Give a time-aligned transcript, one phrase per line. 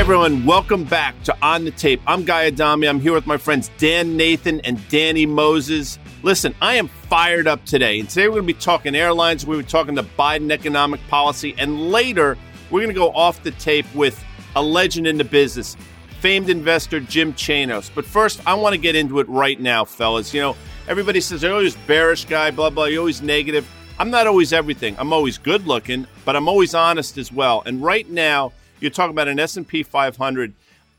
[0.00, 2.00] everyone, welcome back to On the Tape.
[2.06, 2.88] I'm Guy Adami.
[2.88, 5.98] I'm here with my friends Dan Nathan and Danny Moses.
[6.22, 8.00] Listen, I am fired up today.
[8.00, 9.44] And today we're going to be talking airlines.
[9.44, 11.54] We were talking the Biden economic policy.
[11.58, 12.38] And later,
[12.70, 14.24] we're going to go off the tape with
[14.56, 15.76] a legend in the business,
[16.20, 17.90] famed investor Jim Chanos.
[17.94, 20.32] But first, I want to get into it right now, fellas.
[20.32, 20.56] You know,
[20.88, 23.70] everybody says oh, you're always bearish guy, blah, blah, you're always negative.
[23.98, 24.96] I'm not always everything.
[24.98, 27.62] I'm always good looking, but I'm always honest as well.
[27.66, 30.54] And right now, you're talking about an S&P 500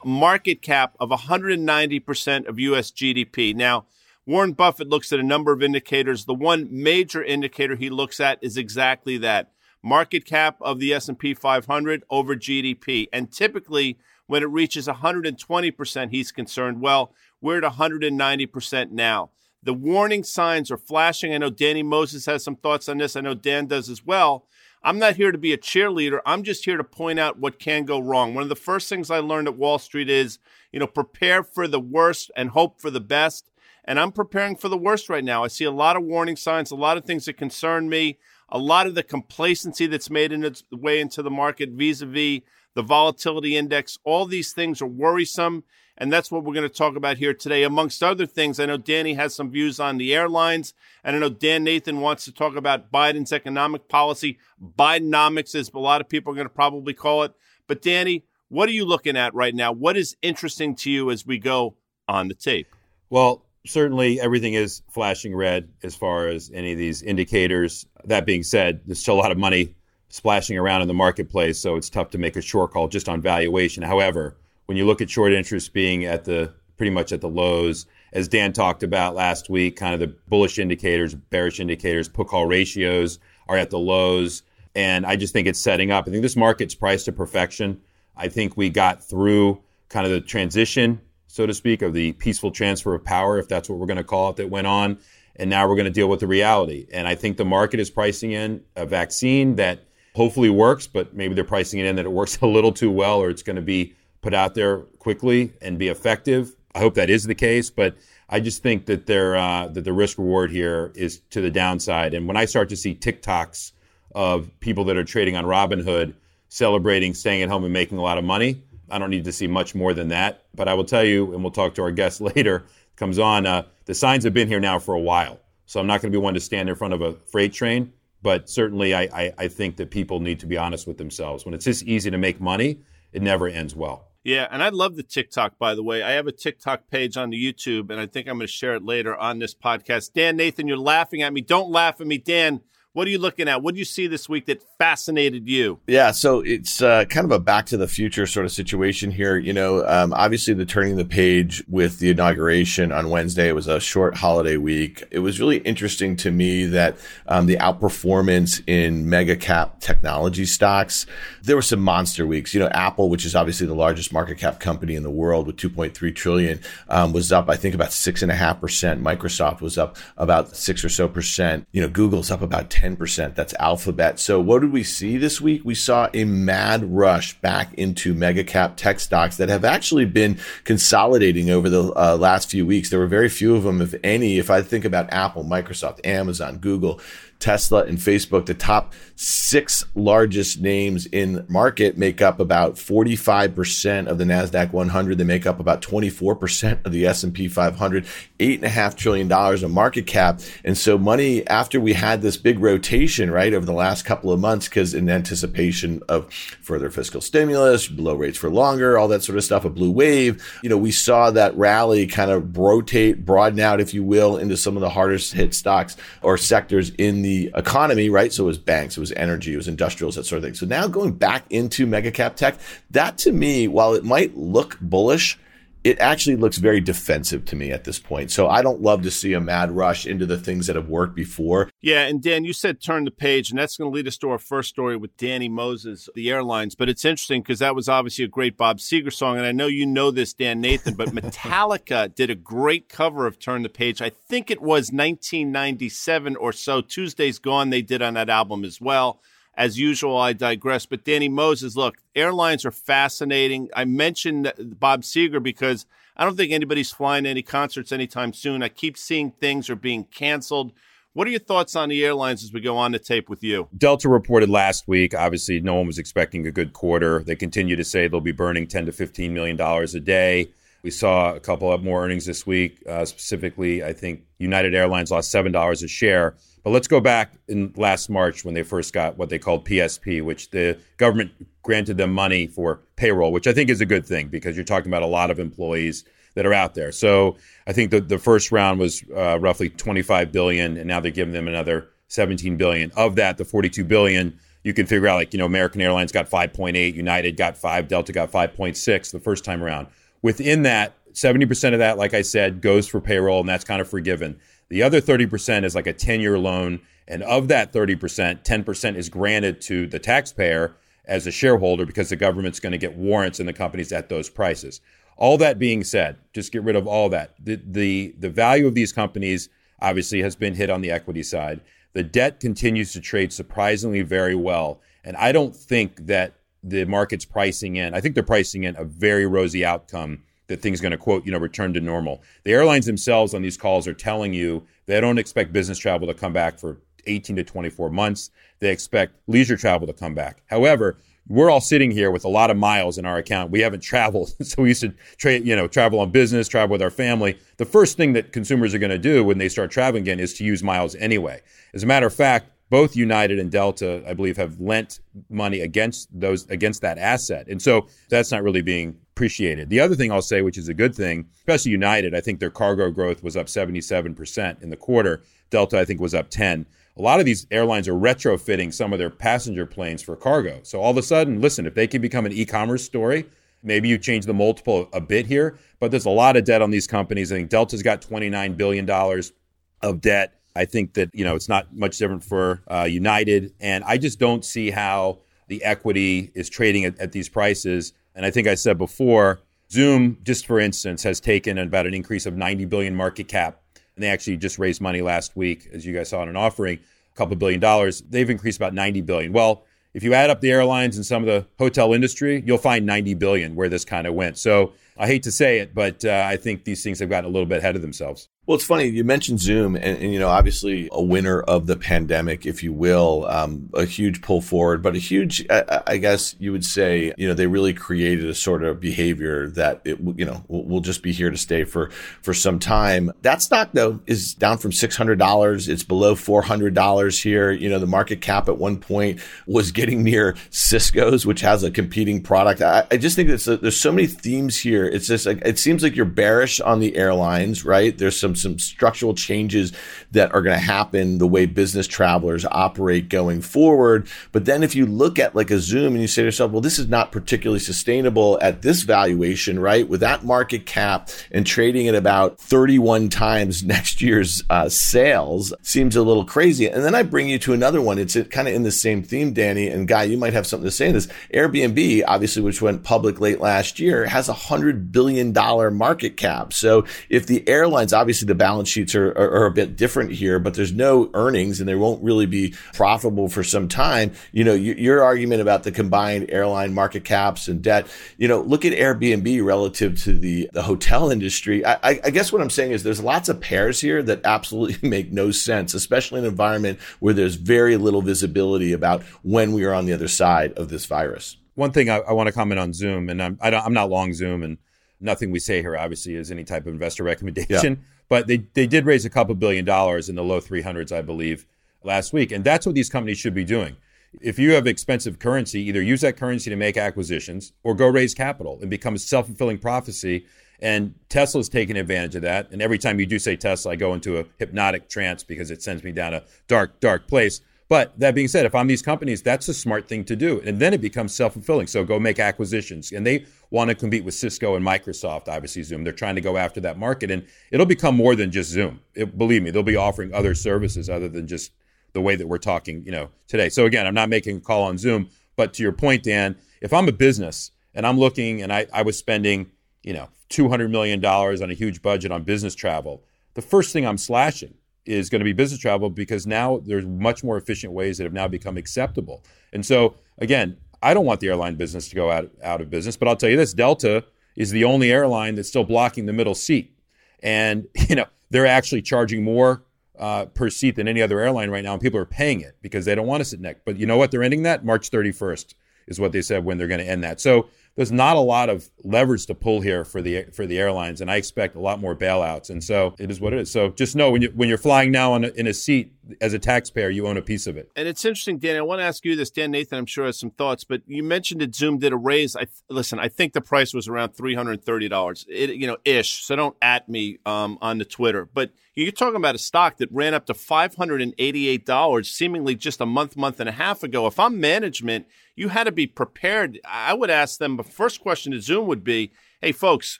[0.05, 3.55] market cap of 190% of US GDP.
[3.55, 3.85] Now,
[4.25, 6.25] Warren Buffett looks at a number of indicators.
[6.25, 9.51] The one major indicator he looks at is exactly that.
[9.83, 13.07] Market cap of the S&P 500 over GDP.
[13.11, 19.31] And typically when it reaches 120%, he's concerned, well, we're at 190% now.
[19.63, 21.33] The warning signs are flashing.
[21.33, 23.15] I know Danny Moses has some thoughts on this.
[23.15, 24.45] I know Dan does as well.
[24.83, 26.21] I'm not here to be a cheerleader.
[26.25, 28.33] I'm just here to point out what can go wrong.
[28.33, 30.39] One of the first things I learned at Wall Street is,
[30.71, 33.51] you know, prepare for the worst and hope for the best.
[33.85, 35.43] And I'm preparing for the worst right now.
[35.43, 38.17] I see a lot of warning signs, a lot of things that concern me,
[38.49, 42.05] a lot of the complacency that's made in its way into the market vis a
[42.05, 42.41] vis
[42.73, 43.97] the volatility index.
[44.03, 45.63] All these things are worrisome.
[45.97, 47.63] And that's what we're going to talk about here today.
[47.63, 50.73] Amongst other things, I know Danny has some views on the airlines.
[51.03, 54.39] And I know Dan Nathan wants to talk about Biden's economic policy.
[54.77, 57.33] Bidenomics, as a lot of people are going to probably call it.
[57.67, 59.71] But Danny, what are you looking at right now?
[59.71, 61.75] What is interesting to you as we go
[62.07, 62.67] on the tape?
[63.09, 67.85] Well, certainly everything is flashing red as far as any of these indicators.
[68.05, 69.75] That being said, there's still a lot of money
[70.09, 73.21] splashing around in the marketplace, so it's tough to make a short call just on
[73.21, 73.83] valuation.
[73.83, 74.37] However,
[74.71, 78.29] when you look at short interest being at the pretty much at the lows, as
[78.29, 83.19] Dan talked about last week, kind of the bullish indicators, bearish indicators, put call ratios
[83.49, 84.43] are at the lows.
[84.73, 86.07] And I just think it's setting up.
[86.07, 87.81] I think this market's priced to perfection.
[88.15, 92.51] I think we got through kind of the transition, so to speak, of the peaceful
[92.51, 94.99] transfer of power, if that's what we're going to call it, that went on.
[95.35, 96.87] And now we're going to deal with the reality.
[96.93, 99.81] And I think the market is pricing in a vaccine that
[100.15, 103.19] hopefully works, but maybe they're pricing it in that it works a little too well
[103.19, 106.55] or it's going to be put out there quickly and be effective.
[106.73, 107.95] I hope that is the case, but
[108.29, 112.13] I just think that there uh, that the risk reward here is to the downside.
[112.13, 113.73] And when I start to see TikToks
[114.15, 116.13] of people that are trading on Robinhood
[116.47, 119.47] celebrating staying at home and making a lot of money, I don't need to see
[119.47, 120.43] much more than that.
[120.53, 122.63] But I will tell you, and we'll talk to our guest later,
[122.95, 123.45] comes on.
[123.45, 126.17] Uh, the signs have been here now for a while, so I'm not going to
[126.17, 127.91] be one to stand in front of a freight train.
[128.21, 131.43] But certainly, I, I, I think that people need to be honest with themselves.
[131.43, 132.79] When it's this easy to make money,
[133.11, 134.10] it never ends well.
[134.23, 136.03] Yeah, and I love the TikTok, by the way.
[136.03, 138.75] I have a TikTok page on the YouTube, and I think I'm going to share
[138.75, 140.13] it later on this podcast.
[140.13, 141.41] Dan Nathan, you're laughing at me.
[141.41, 142.61] Don't laugh at me, Dan.
[142.93, 143.63] What are you looking at?
[143.63, 145.79] What do you see this week that fascinated you?
[145.87, 149.37] Yeah, so it's uh, kind of a back to the future sort of situation here.
[149.37, 153.47] You know, um, obviously the turning the page with the inauguration on Wednesday.
[153.47, 155.05] It was a short holiday week.
[155.09, 156.97] It was really interesting to me that
[157.27, 161.05] um, the outperformance in mega cap technology stocks.
[161.43, 162.53] There were some monster weeks.
[162.53, 165.55] You know, Apple, which is obviously the largest market cap company in the world with
[165.55, 166.59] 2.3 trillion,
[166.89, 169.01] um, was up I think about six and a half percent.
[169.01, 171.65] Microsoft was up about six or so percent.
[171.71, 173.35] You know, Google's up about 10 10%.
[173.35, 174.19] That's Alphabet.
[174.19, 175.61] So what did we see this week?
[175.63, 180.39] We saw a mad rush back into mega cap tech stocks that have actually been
[180.63, 182.89] consolidating over the uh, last few weeks.
[182.89, 184.39] There were very few of them, if any.
[184.39, 186.99] If I think about Apple, Microsoft, Amazon, Google,
[187.41, 194.17] Tesla and Facebook, the top six largest names in market make up about 45% of
[194.17, 195.17] the NASDAQ 100.
[195.17, 198.05] They make up about 24% of the S&P 500,
[198.39, 200.41] eight and a half trillion dollars of market cap.
[200.63, 204.39] And so money after we had this big rotation, right, over the last couple of
[204.39, 209.37] months, because in anticipation of further fiscal stimulus, low rates for longer, all that sort
[209.37, 213.59] of stuff, a blue wave, you know, we saw that rally kind of rotate, broaden
[213.59, 217.30] out, if you will, into some of the hardest hit stocks or sectors in the
[217.31, 218.33] the economy, right?
[218.33, 220.53] So it was banks, it was energy, it was industrials, that sort of thing.
[220.53, 222.57] So now going back into mega cap tech,
[222.89, 225.39] that to me, while it might look bullish,
[225.83, 228.31] it actually looks very defensive to me at this point.
[228.31, 231.15] So I don't love to see a mad rush into the things that have worked
[231.15, 231.69] before.
[231.81, 234.29] Yeah, and Dan, you said turn the page, and that's going to lead us to
[234.29, 236.75] our first story with Danny Moses, the airlines.
[236.75, 239.67] But it's interesting because that was obviously a great Bob Seger song, and I know
[239.67, 244.01] you know this, Dan Nathan, but Metallica did a great cover of Turn the Page.
[244.01, 246.81] I think it was 1997 or so.
[246.81, 249.19] Tuesday's Gone, they did on that album as well
[249.55, 250.85] as usual, I digress.
[250.85, 253.69] But Danny Moses, look, airlines are fascinating.
[253.75, 258.63] I mentioned Bob Seger because I don't think anybody's flying any concerts anytime soon.
[258.63, 260.71] I keep seeing things are being canceled.
[261.13, 263.67] What are your thoughts on the airlines as we go on the tape with you?
[263.77, 265.13] Delta reported last week.
[265.13, 267.19] Obviously, no one was expecting a good quarter.
[267.19, 270.51] They continue to say they'll be burning 10 to 15 million dollars a day.
[270.83, 272.81] We saw a couple of more earnings this week.
[272.87, 276.35] Uh, specifically, I think United Airlines lost seven dollars a share.
[276.63, 280.23] But let's go back in last March when they first got what they called PSP,
[280.23, 281.31] which the government
[281.63, 284.91] granted them money for payroll, which I think is a good thing because you're talking
[284.91, 286.05] about a lot of employees
[286.35, 286.91] that are out there.
[286.91, 287.37] So
[287.67, 291.33] I think the, the first round was uh, roughly 25 billion, and now they're giving
[291.33, 292.91] them another 17 billion.
[292.95, 296.29] Of that, the 42 billion, you can figure out like you know American Airlines got
[296.29, 299.87] 5.8, United got five, Delta got 5.6 the first time around.
[300.21, 303.89] Within that, 70% of that, like I said, goes for payroll, and that's kind of
[303.89, 304.39] forgiven.
[304.71, 306.79] The other 30% is like a 10 year loan.
[307.05, 312.15] And of that 30%, 10% is granted to the taxpayer as a shareholder because the
[312.15, 314.79] government's going to get warrants in the companies at those prices.
[315.17, 317.35] All that being said, just get rid of all that.
[317.37, 319.49] The, the, the value of these companies
[319.81, 321.59] obviously has been hit on the equity side.
[321.91, 324.79] The debt continues to trade surprisingly very well.
[325.03, 328.85] And I don't think that the market's pricing in, I think they're pricing in a
[328.85, 332.21] very rosy outcome that things going to quote, you know, return to normal.
[332.43, 336.13] The airlines themselves on these calls are telling you they don't expect business travel to
[336.13, 336.77] come back for
[337.07, 338.31] 18 to 24 months.
[338.59, 340.43] They expect leisure travel to come back.
[340.47, 340.97] However,
[341.29, 343.49] we're all sitting here with a lot of miles in our account.
[343.49, 346.81] We haven't traveled, so we used to trade, you know, travel on business, travel with
[346.81, 347.39] our family.
[347.55, 350.33] The first thing that consumers are going to do when they start traveling again is
[350.35, 351.41] to use miles anyway.
[351.73, 356.07] As a matter of fact, both United and Delta, I believe, have lent money against
[356.17, 359.69] those against that asset, and so that's not really being appreciated.
[359.69, 362.49] The other thing I'll say, which is a good thing, especially United, I think their
[362.49, 365.21] cargo growth was up 77% in the quarter.
[365.49, 366.65] Delta, I think, was up 10.
[366.95, 370.61] A lot of these airlines are retrofitting some of their passenger planes for cargo.
[370.63, 373.25] So all of a sudden, listen, if they can become an e-commerce story,
[373.63, 375.59] maybe you change the multiple a bit here.
[375.81, 377.33] But there's a lot of debt on these companies.
[377.33, 379.33] I think Delta's got 29 billion dollars
[379.81, 380.40] of debt.
[380.55, 384.19] I think that you know it's not much different for uh, United, and I just
[384.19, 387.93] don't see how the equity is trading at, at these prices.
[388.15, 389.39] And I think I said before,
[389.71, 393.61] Zoom, just for instance, has taken about an increase of 90 billion market cap,
[393.95, 396.79] and they actually just raised money last week, as you guys saw in an offering,
[397.13, 398.01] a couple billion dollars.
[398.01, 399.33] They've increased about 90 billion.
[399.33, 399.63] Well,
[399.93, 403.13] if you add up the airlines and some of the hotel industry, you'll find 90
[403.15, 404.37] billion where this kind of went.
[404.37, 407.33] So I hate to say it, but uh, I think these things have gotten a
[407.33, 408.29] little bit ahead of themselves.
[408.47, 411.75] Well, it's funny you mentioned Zoom, and, and, you know, obviously a winner of the
[411.77, 416.35] pandemic, if you will, um, a huge pull forward, but a huge, I, I, guess
[416.39, 420.25] you would say, you know, they really created a sort of behavior that it, you
[420.25, 421.91] know, will, will just be here to stay for
[422.23, 423.11] for some time.
[423.21, 425.69] That stock though is down from six hundred dollars.
[425.69, 427.51] It's below four hundred dollars here.
[427.51, 431.69] You know, the market cap at one point was getting near Cisco's, which has a
[431.69, 432.63] competing product.
[432.63, 434.85] I, I just think that there's so many themes here.
[434.87, 437.95] It's just like it seems like you're bearish on the airlines, right?
[437.95, 439.73] There's some some structural changes
[440.11, 444.07] that are going to happen the way business travelers operate going forward.
[444.31, 446.61] But then if you look at like a Zoom and you say to yourself, well,
[446.61, 449.87] this is not particularly sustainable at this valuation, right?
[449.87, 455.95] With that market cap and trading at about 31 times next year's uh, sales seems
[455.95, 456.67] a little crazy.
[456.67, 457.97] And then I bring you to another one.
[457.97, 460.03] It's kind of in the same theme, Danny and Guy.
[460.03, 461.07] You might have something to say in this.
[461.33, 466.53] Airbnb, obviously, which went public late last year, has a hundred billion dollar market cap.
[466.53, 470.39] So if the airlines, obviously the balance sheets are, are, are, a bit different here,
[470.39, 474.11] but there's no earnings and they won't really be profitable for some time.
[474.31, 478.41] You know, you, your argument about the combined airline market caps and debt, you know,
[478.41, 481.65] look at Airbnb relative to the, the hotel industry.
[481.65, 484.77] I, I, I guess what I'm saying is there's lots of pairs here that absolutely
[484.87, 489.63] make no sense, especially in an environment where there's very little visibility about when we
[489.65, 491.37] are on the other side of this virus.
[491.55, 494.13] One thing I, I want to comment on Zoom, and I'm, I am not long
[494.13, 494.57] Zoom, and
[495.01, 497.73] nothing we say here obviously is any type of investor recommendation.
[497.73, 497.87] Yeah.
[498.11, 501.45] But they, they did raise a couple billion dollars in the low 300s, I believe,
[501.81, 502.33] last week.
[502.33, 503.77] And that's what these companies should be doing.
[504.19, 508.13] If you have expensive currency, either use that currency to make acquisitions or go raise
[508.13, 510.25] capital and become a self fulfilling prophecy.
[510.59, 512.51] And Tesla's taking advantage of that.
[512.51, 515.63] And every time you do say Tesla, I go into a hypnotic trance because it
[515.63, 517.39] sends me down a dark, dark place.
[517.71, 520.41] But that being said, if I'm these companies, that's a smart thing to do.
[520.45, 521.67] And then it becomes self fulfilling.
[521.67, 522.91] So go make acquisitions.
[522.91, 525.85] And they want to compete with Cisco and Microsoft, obviously, Zoom.
[525.85, 527.09] They're trying to go after that market.
[527.11, 528.81] And it'll become more than just Zoom.
[528.93, 531.53] It, believe me, they'll be offering other services other than just
[531.93, 533.47] the way that we're talking, you know, today.
[533.47, 535.07] So again, I'm not making a call on Zoom.
[535.37, 538.81] But to your point, Dan, if I'm a business and I'm looking and I, I
[538.81, 539.49] was spending,
[539.81, 543.97] you know, $200 million on a huge budget on business travel, the first thing I'm
[543.97, 548.03] slashing is going to be business travel because now there's much more efficient ways that
[548.03, 549.23] have now become acceptable.
[549.53, 552.97] And so again, I don't want the airline business to go out, out of business,
[552.97, 554.03] but I'll tell you this, Delta
[554.35, 556.75] is the only airline that's still blocking the middle seat.
[557.21, 559.63] And, you know, they're actually charging more
[559.99, 562.85] uh, per seat than any other airline right now, and people are paying it because
[562.85, 563.61] they don't want to sit next.
[563.65, 564.09] But you know what?
[564.09, 565.53] They're ending that March 31st
[565.91, 567.21] is what they said when they're going to end that.
[567.21, 570.99] So there's not a lot of levers to pull here for the for the airlines,
[570.99, 572.49] and I expect a lot more bailouts.
[572.49, 573.51] And so it is what it is.
[573.51, 576.39] So just know when you when you're flying now a, in a seat as a
[576.39, 577.71] taxpayer, you own a piece of it.
[577.77, 578.57] And it's interesting, Dan.
[578.57, 579.77] I want to ask you this, Dan Nathan.
[579.77, 582.35] I'm sure has some thoughts, but you mentioned that Zoom did a raise.
[582.35, 582.99] I listen.
[582.99, 586.25] I think the price was around three hundred thirty dollars, you know, ish.
[586.25, 589.89] So don't at me um, on the Twitter, but you're talking about a stock that
[589.91, 593.53] ran up to five hundred and eighty-eight dollars, seemingly just a month, month and a
[593.53, 594.07] half ago.
[594.07, 595.05] If I'm management
[595.41, 596.59] you had to be prepared.
[596.63, 599.99] I would ask them, the first question to Zoom would be, hey, folks,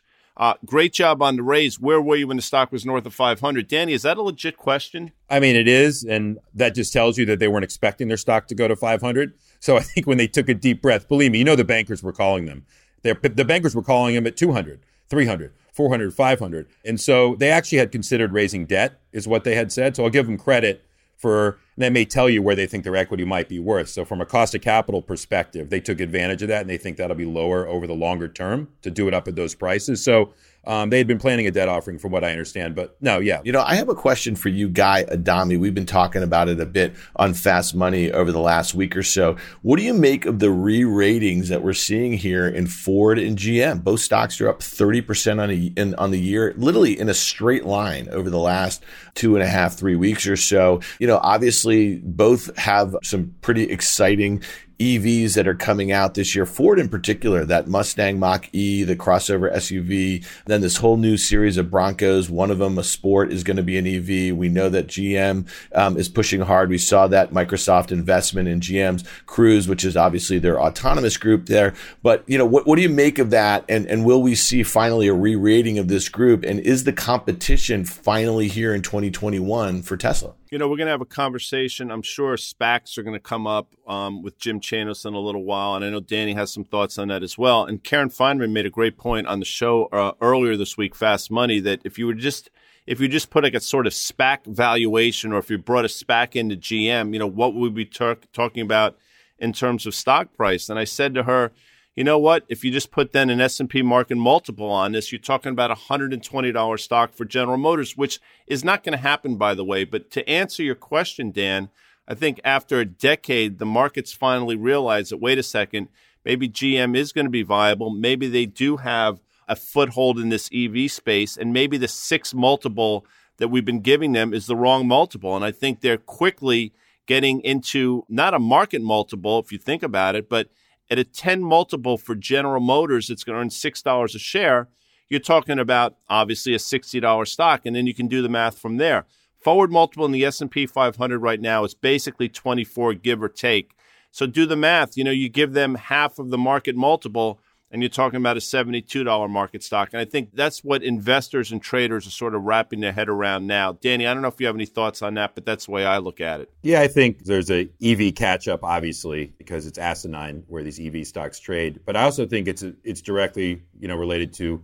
[0.38, 1.79] uh, great job on the raise.
[1.79, 3.67] Where were you when the stock was north of 500?
[3.67, 5.12] Danny, is that a legit question?
[5.31, 6.03] I mean, it is.
[6.03, 9.33] And that just tells you that they weren't expecting their stock to go to 500.
[9.60, 12.03] So I think when they took a deep breath, believe me, you know the bankers
[12.03, 12.67] were calling them.
[13.01, 16.67] They're, the bankers were calling them at 200, 300, 400, 500.
[16.86, 19.95] And so they actually had considered raising debt, is what they had said.
[19.95, 20.86] So I'll give them credit
[21.17, 23.89] for that may tell you where they think their equity might be worth.
[23.89, 26.97] So from a cost of capital perspective, they took advantage of that and they think
[26.97, 30.03] that'll be lower over the longer term to do it up at those prices.
[30.03, 30.33] So
[30.63, 32.75] um, they had been planning a debt offering, from what I understand.
[32.75, 33.41] But no, yeah.
[33.44, 35.58] You know, I have a question for you, Guy Adami.
[35.58, 39.01] We've been talking about it a bit on Fast Money over the last week or
[39.01, 39.38] so.
[39.63, 43.38] What do you make of the re ratings that we're seeing here in Ford and
[43.38, 43.84] GM?
[43.84, 47.65] Both stocks are up 30% on, a, in, on the year, literally in a straight
[47.65, 48.84] line over the last
[49.15, 50.82] two and a half, three weeks or so.
[51.00, 54.44] You know, obviously, both have some pretty exciting
[54.81, 56.45] EVs that are coming out this year.
[56.45, 61.57] Ford in particular, that Mustang Mach E, the crossover SUV, then this whole new series
[61.57, 62.29] of Broncos.
[62.29, 64.35] One of them, a Sport, is going to be an EV.
[64.35, 66.69] We know that GM um, is pushing hard.
[66.69, 71.75] We saw that Microsoft investment in GM's Cruise, which is obviously their autonomous group there.
[72.01, 73.63] But you know, what, what do you make of that?
[73.69, 76.43] And and will we see finally a re-rating of this group?
[76.43, 80.33] And is the competition finally here in 2021 for Tesla?
[80.51, 81.89] You know, we're going to have a conversation.
[81.89, 85.46] I'm sure SPACs are going to come up um, with Jim Chanos in a little
[85.46, 85.75] while.
[85.75, 87.63] And I know Danny has some thoughts on that as well.
[87.63, 91.31] And Karen Finerman made a great point on the show uh, earlier this week, Fast
[91.31, 92.50] Money, that if you were just
[92.86, 95.88] if you just put like a sort of SPAC valuation, or if you brought a
[95.88, 98.98] SPAC into GM, you know, what would we be talking about
[99.39, 100.67] in terms of stock price?
[100.67, 101.53] And I said to her,
[101.95, 102.45] you know what?
[102.48, 105.75] If you just put then an S&P market multiple on this, you're talking about a
[105.75, 109.83] $120 stock for General Motors, which is not going to happen, by the way.
[109.83, 111.69] But to answer your question, Dan,
[112.07, 115.89] I think after a decade, the markets finally realized that, wait a second,
[116.24, 117.89] maybe GM is going to be viable.
[117.89, 119.19] Maybe they do have
[119.50, 123.05] a foothold in this EV space, and maybe the six multiple
[123.36, 125.36] that we've been giving them is the wrong multiple.
[125.36, 126.71] And I think they're quickly
[127.05, 130.48] getting into not a market multiple, if you think about it, but–
[130.91, 134.67] at a 10 multiple for General Motors, it's going to earn $6 a share.
[135.10, 138.75] You're talking about obviously a $60 stock, and then you can do the math from
[138.75, 139.05] there.
[139.39, 143.71] Forward multiple in the S&P 500 right now is basically 24, give or take.
[144.12, 144.98] So do the math.
[144.98, 147.39] You know, you give them half of the market multiple,
[147.72, 149.90] and you're talking about a $72 market stock.
[149.94, 153.48] And I think that's what investors and traders are sort of wrapping their head around
[153.48, 153.74] now.
[153.74, 155.86] Danny, I don't know if you have any thoughts on that, but that's the way
[155.86, 156.51] I look at it.
[156.63, 161.08] Yeah, I think there's a EV catch up, obviously, because it's asinine where these EV
[161.08, 161.80] stocks trade.
[161.86, 164.62] But I also think it's it's directly you know related to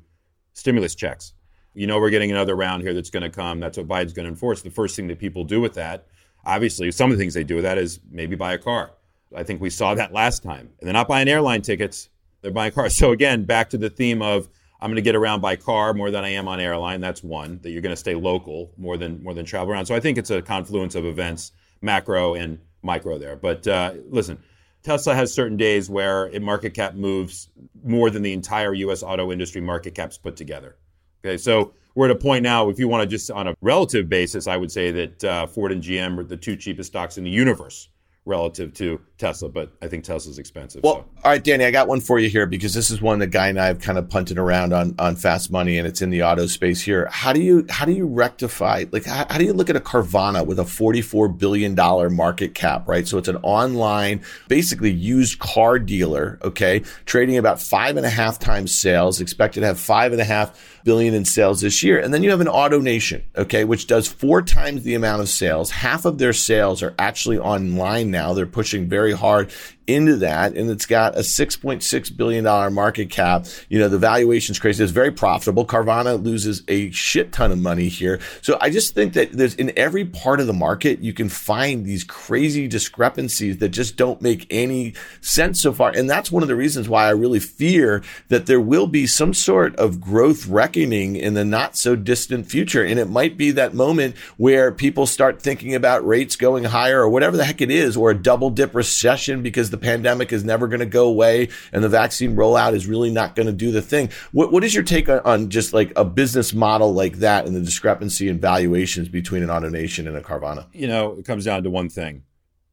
[0.54, 1.34] stimulus checks.
[1.74, 3.60] You know, we're getting another round here that's going to come.
[3.60, 4.64] That's what Biden's going to enforce.
[4.64, 6.08] The first thing that people do with that,
[6.44, 8.92] obviously, some of the things they do with that is maybe buy a car.
[9.36, 10.70] I think we saw that last time.
[10.80, 12.10] And they're not buying airline tickets
[12.42, 12.96] they're buying cars.
[12.96, 16.12] So again, back to the theme of I'm going to get around by car more
[16.12, 17.02] than I am on airline.
[17.02, 19.88] That's one that you're going to stay local more than more than travel around.
[19.88, 21.52] So I think it's a confluence of events,
[21.82, 23.36] macro and micro there.
[23.36, 24.38] But uh, listen,
[24.84, 27.50] Tesla has certain days where a market cap moves
[27.84, 29.02] more than the entire U.S.
[29.02, 30.78] auto industry market caps put together.
[31.26, 32.70] Okay, so we're at a point now.
[32.70, 35.72] If you want to just on a relative basis, I would say that uh, Ford
[35.72, 37.90] and GM are the two cheapest stocks in the universe
[38.28, 40.84] relative to Tesla, but I think Tesla's expensive.
[40.84, 41.22] Well, so.
[41.24, 43.48] all right, Danny, I got one for you here because this is one that Guy
[43.48, 46.24] and I have kind of punted around on on Fast Money, and it's in the
[46.24, 47.08] auto space here.
[47.12, 49.80] How do you how do you rectify like how, how do you look at a
[49.80, 53.08] Carvana with a forty four billion dollar market cap, right?
[53.08, 58.38] So it's an online, basically used car dealer, okay, trading about five and a half
[58.38, 62.00] times sales, expected to have five and a half billion in sales this year.
[62.00, 65.70] And then you have an AutoNation, okay, which does four times the amount of sales.
[65.70, 68.34] Half of their sales are actually online now.
[68.34, 69.52] They're pushing very hard
[69.88, 73.46] into that, and it's got a $6.6 billion market cap.
[73.70, 74.84] You know, the valuation's crazy.
[74.84, 75.66] It's very profitable.
[75.66, 78.20] Carvana loses a shit ton of money here.
[78.42, 81.86] So I just think that there's in every part of the market, you can find
[81.86, 85.92] these crazy discrepancies that just don't make any sense so far.
[85.96, 89.34] And that's one of the reasons why I really fear that there will be some
[89.34, 92.84] sort of growth reckoning in the not so distant future.
[92.84, 97.10] And it might be that moment where people start thinking about rates going higher or
[97.10, 100.68] whatever the heck it is, or a double dip recession because the pandemic is never
[100.68, 103.82] going to go away and the vaccine rollout is really not going to do the
[103.82, 104.10] thing.
[104.32, 107.56] What, what is your take on, on just like a business model like that and
[107.56, 110.68] the discrepancy in valuations between an AutoNation and a Carvana?
[110.74, 112.24] You know, it comes down to one thing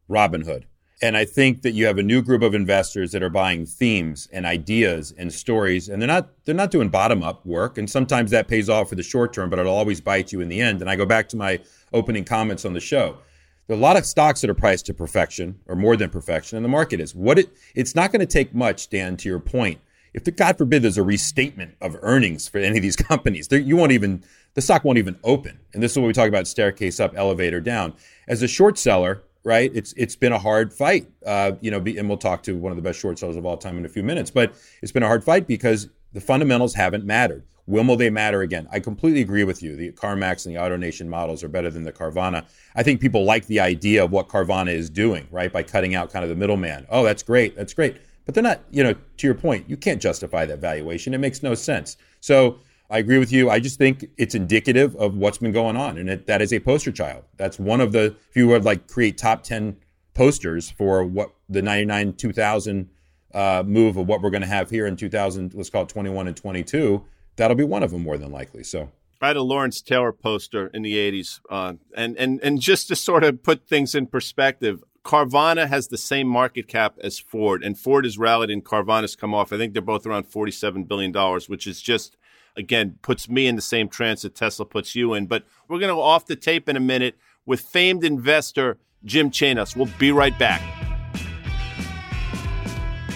[0.09, 0.65] Robinhood.
[1.03, 4.29] And I think that you have a new group of investors that are buying themes
[4.33, 7.77] and ideas and stories, and they're not they're not doing bottom up work.
[7.77, 10.49] And sometimes that pays off for the short term, but it'll always bite you in
[10.49, 10.81] the end.
[10.81, 11.61] And I go back to my
[11.93, 13.19] opening comments on the show.
[13.67, 16.57] There are a lot of stocks that are priced to perfection or more than perfection,
[16.57, 17.15] and the market is.
[17.15, 19.81] What it it's not going to take much, Dan, to your point.
[20.13, 23.77] If the God forbid there's a restatement of earnings for any of these companies, you
[23.77, 24.23] won't even
[24.55, 25.59] the stock won't even open.
[25.73, 27.95] And this is what we talk about: staircase up, elevator down.
[28.29, 29.71] As a short seller, right?
[29.75, 32.77] It's it's been a hard fight, uh, you know, and we'll talk to one of
[32.77, 34.31] the best short sellers of all time in a few minutes.
[34.31, 37.45] But it's been a hard fight because the fundamentals haven't mattered.
[37.67, 38.69] When will they matter again?
[38.71, 39.75] I completely agree with you.
[39.75, 42.45] The CarMax and the AutoNation models are better than the Carvana.
[42.75, 45.53] I think people like the idea of what Carvana is doing, right?
[45.53, 46.87] By cutting out kind of the middleman.
[46.91, 47.57] Oh, that's great.
[47.57, 47.97] That's great.
[48.27, 51.15] But they're not, you know, to your point, you can't justify that valuation.
[51.15, 51.97] It makes no sense.
[52.21, 52.59] So
[52.91, 53.51] I agree with you.
[53.51, 56.61] I just think it's indicative of what's been going on, and it, that is a
[56.61, 57.25] poster child.
[57.37, 59.77] That's one of the if you would like create top ten
[60.13, 62.91] posters for what the ninety nine two thousand
[63.33, 65.55] uh, move of what we're going to have here in two thousand.
[65.55, 67.05] Let's call it twenty one and twenty two.
[67.37, 68.65] That'll be one of them more than likely.
[68.65, 68.91] So.
[69.21, 71.41] I had a Lawrence Taylor poster in the 80s.
[71.49, 75.99] Uh, and, and, and just to sort of put things in perspective, Carvana has the
[75.99, 79.53] same market cap as Ford, and Ford has rallied and Carvana's come off.
[79.53, 81.13] I think they're both around $47 billion,
[81.47, 82.17] which is just
[82.57, 85.27] again puts me in the same trance that Tesla puts you in.
[85.27, 89.31] But we're going to go off the tape in a minute with famed investor Jim
[89.31, 89.77] Chanos.
[89.77, 90.63] We'll be right back.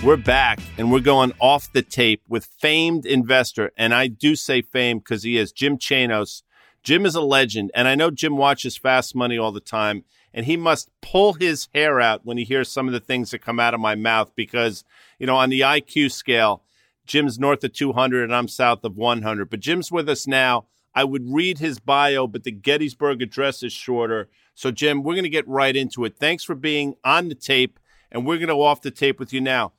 [0.04, 3.72] We're back and we're going off the tape with famed investor.
[3.76, 6.42] And I do say famed because he is Jim Chanos.
[6.84, 7.72] Jim is a legend.
[7.74, 10.04] And I know Jim watches Fast Money all the time.
[10.32, 13.40] And he must pull his hair out when he hears some of the things that
[13.40, 14.84] come out of my mouth because,
[15.18, 16.62] you know, on the IQ scale,
[17.04, 19.50] Jim's north of 200 and I'm south of 100.
[19.50, 20.66] But Jim's with us now.
[20.94, 24.28] I would read his bio, but the Gettysburg Address is shorter.
[24.54, 26.16] So, Jim, we're going to get right into it.
[26.18, 27.80] Thanks for being on the tape,
[28.12, 29.72] and we're going to off the tape with you now.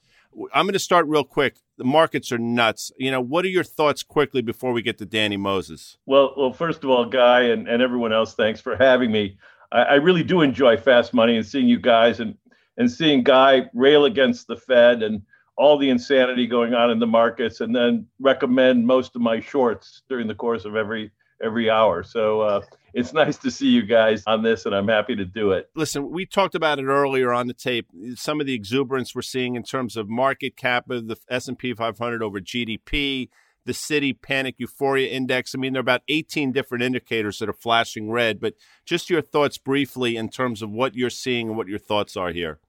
[0.54, 1.58] I'm going to start real quick.
[1.78, 2.92] The markets are nuts.
[2.98, 5.98] You know, what are your thoughts quickly before we get to Danny Moses?
[6.06, 9.38] Well, well, first of all, Guy and, and everyone else, thanks for having me.
[9.72, 12.36] I, I really do enjoy Fast Money and seeing you guys and
[12.78, 15.22] and seeing Guy rail against the Fed and
[15.58, 20.04] all the insanity going on in the markets and then recommend most of my shorts
[20.08, 21.12] during the course of every
[21.44, 22.04] every hour.
[22.04, 22.62] So uh,
[22.94, 25.70] it's nice to see you guys on this, and I'm happy to do it.
[25.76, 27.88] Listen, we talked about it earlier on the tape.
[28.16, 32.24] Some of the exuberance we're seeing in terms of market cap of the S&P 500
[32.24, 33.30] over GDP,
[33.66, 35.54] the Citi Panic Euphoria Index.
[35.54, 38.40] I mean, there are about 18 different indicators that are flashing red.
[38.40, 42.18] But just your thoughts briefly in terms of what you're seeing and what your thoughts
[42.18, 42.60] are here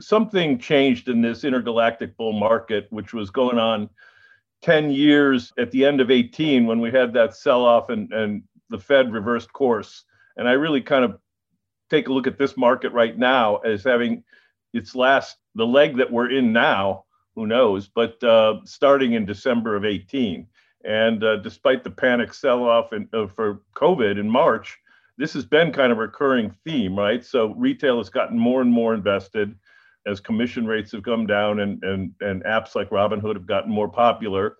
[0.00, 3.88] something changed in this intergalactic bull market, which was going on
[4.62, 8.42] 10 years at the end of 18 when we had that sell off and, and
[8.70, 10.04] the Fed reversed course.
[10.36, 11.18] And I really kind of
[11.90, 14.22] take a look at this market right now as having
[14.72, 17.04] its last, the leg that we're in now,
[17.34, 20.46] who knows, but uh, starting in December of 18.
[20.84, 24.78] And uh, despite the panic sell off uh, for COVID in March,
[25.18, 27.24] this has been kind of a recurring theme, right?
[27.24, 29.54] So retail has gotten more and more invested
[30.06, 33.88] as commission rates have come down and and and apps like Robinhood have gotten more
[33.88, 34.56] popular,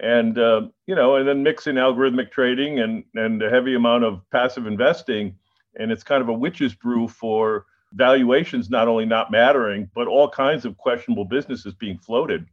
[0.00, 4.22] and uh, you know, and then mixing algorithmic trading and and a heavy amount of
[4.30, 5.34] passive investing,
[5.78, 10.28] and it's kind of a witch's brew for valuations not only not mattering, but all
[10.28, 12.46] kinds of questionable businesses being floated.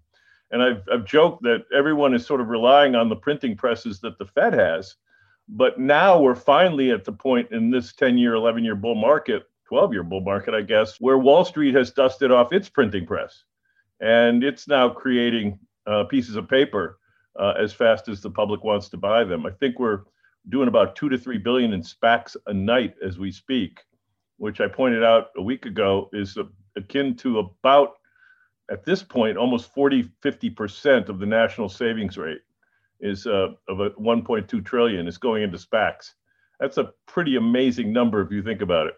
[0.52, 4.17] And I've I've joked that everyone is sort of relying on the printing presses that
[4.17, 4.95] the Fed has.
[5.47, 9.43] But now we're finally at the point in this 10 year, 11 year bull market
[9.67, 13.43] 12 year bull market, I guess, where Wall Street has dusted off its printing press
[13.99, 16.99] and it's now creating uh, pieces of paper
[17.38, 19.46] uh, as fast as the public wants to buy them.
[19.46, 20.04] I think we're
[20.48, 23.82] doing about two to three billion in SPACs a night as we speak,
[24.38, 26.38] which I pointed out a week ago is
[26.76, 27.94] akin to about,
[28.72, 32.42] at this point, almost 40, 50% of the national savings rate
[33.02, 36.13] is uh, of a 1.2 trillion is going into SPACs.
[36.60, 38.96] That's a pretty amazing number if you think about it.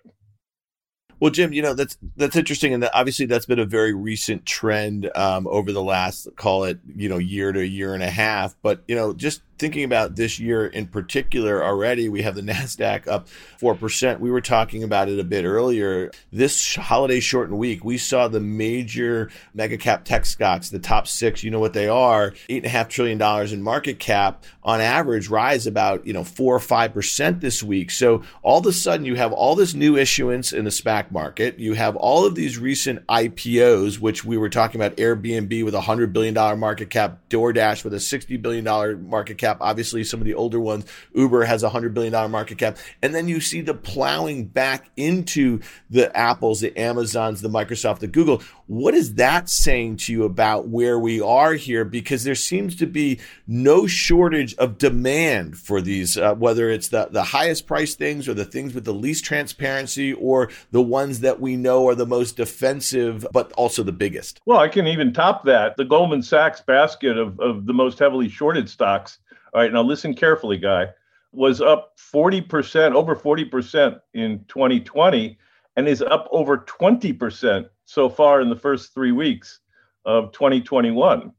[1.21, 4.43] Well, Jim, you know that's that's interesting, and that obviously that's been a very recent
[4.43, 8.55] trend um, over the last call it you know year to year and a half.
[8.63, 13.07] But you know, just thinking about this year in particular already, we have the NASDAQ
[13.07, 13.27] up
[13.61, 14.19] 4%.
[14.19, 16.09] We were talking about it a bit earlier.
[16.33, 21.43] This holiday shortened week, we saw the major mega cap tech stocks, the top six,
[21.43, 26.13] you know what they are, $8.5 trillion in market cap on average rise about, you
[26.13, 27.91] know, 4 or 5% this week.
[27.91, 31.59] So all of a sudden you have all this new issuance in the SPAC market.
[31.59, 35.81] You have all of these recent IPOs, which we were talking about Airbnb with a
[35.81, 39.61] $100 billion market cap, DoorDash with a $60 billion market cap cap.
[39.61, 42.77] Obviously, some of the older ones, Uber has a $100 billion market cap.
[43.01, 48.07] And then you see the plowing back into the Apples, the Amazons, the Microsoft, the
[48.07, 48.41] Google.
[48.67, 51.83] What is that saying to you about where we are here?
[51.83, 57.09] Because there seems to be no shortage of demand for these, uh, whether it's the,
[57.11, 61.39] the highest price things or the things with the least transparency or the ones that
[61.39, 64.39] we know are the most defensive, but also the biggest.
[64.45, 65.75] Well, I can even top that.
[65.77, 69.19] The Goldman Sachs basket of, of the most heavily shorted stocks
[69.53, 70.87] all right, now listen carefully, guy,
[71.31, 75.37] was up 40%, over 40% in 2020,
[75.75, 79.59] and is up over 20% so far in the first three weeks
[80.05, 81.31] of 2021.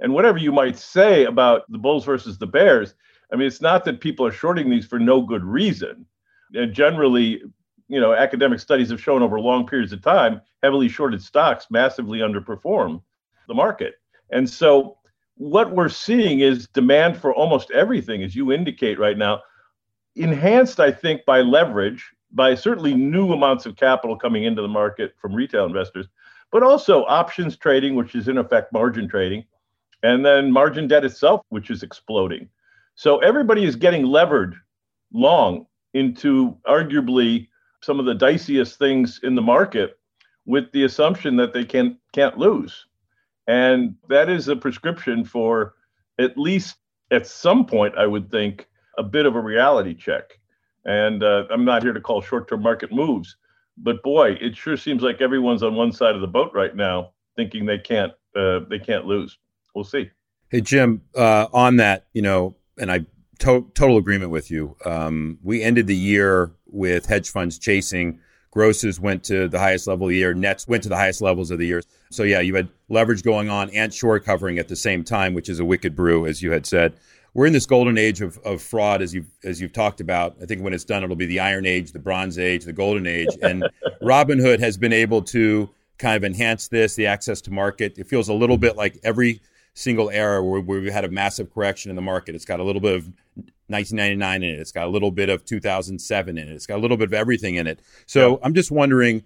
[0.00, 2.94] And whatever you might say about the Bulls versus the Bears,
[3.32, 6.06] I mean, it's not that people are shorting these for no good reason.
[6.54, 7.42] And generally,
[7.88, 12.20] you know, academic studies have shown over long periods of time, heavily shorted stocks massively
[12.20, 13.02] underperform
[13.48, 13.94] the market.
[14.30, 14.98] And so
[15.40, 19.40] what we're seeing is demand for almost everything, as you indicate right now,
[20.14, 25.14] enhanced, I think, by leverage, by certainly new amounts of capital coming into the market
[25.18, 26.08] from retail investors,
[26.52, 29.42] but also options trading, which is in effect margin trading,
[30.02, 32.46] and then margin debt itself, which is exploding.
[32.94, 34.56] So everybody is getting levered
[35.10, 37.48] long into arguably
[37.80, 39.98] some of the diciest things in the market
[40.44, 42.84] with the assumption that they can can't lose.
[43.50, 45.74] And that is a prescription for
[46.20, 46.76] at least
[47.10, 50.38] at some point, I would think, a bit of a reality check.
[50.84, 53.36] And uh, I'm not here to call short term market moves,
[53.76, 57.10] but boy, it sure seems like everyone's on one side of the boat right now,
[57.34, 59.36] thinking they can't uh, they can't lose.
[59.74, 60.10] We'll see.
[60.48, 63.00] Hey Jim, uh, on that, you know, and I
[63.40, 64.76] to- total agreement with you.
[64.84, 70.06] Um, we ended the year with hedge funds chasing grosses went to the highest level
[70.06, 71.82] of the year, nets went to the highest levels of the year.
[72.10, 75.48] So yeah, you had leverage going on and short covering at the same time, which
[75.48, 76.94] is a wicked brew, as you had said.
[77.32, 80.34] We're in this golden age of, of fraud, as you've as you've talked about.
[80.42, 83.06] I think when it's done, it'll be the Iron Age, the Bronze Age, the Golden
[83.06, 83.68] Age, and
[84.02, 87.98] Robinhood has been able to kind of enhance this, the access to market.
[87.98, 89.40] It feels a little bit like every
[89.74, 92.34] single era where, where we had a massive correction in the market.
[92.34, 93.12] It's got a little bit of
[93.70, 94.60] 1999 in it.
[94.60, 96.52] It's got a little bit of 2007 in it.
[96.52, 97.80] It's got a little bit of everything in it.
[98.06, 98.36] So yeah.
[98.42, 99.22] I'm just wondering,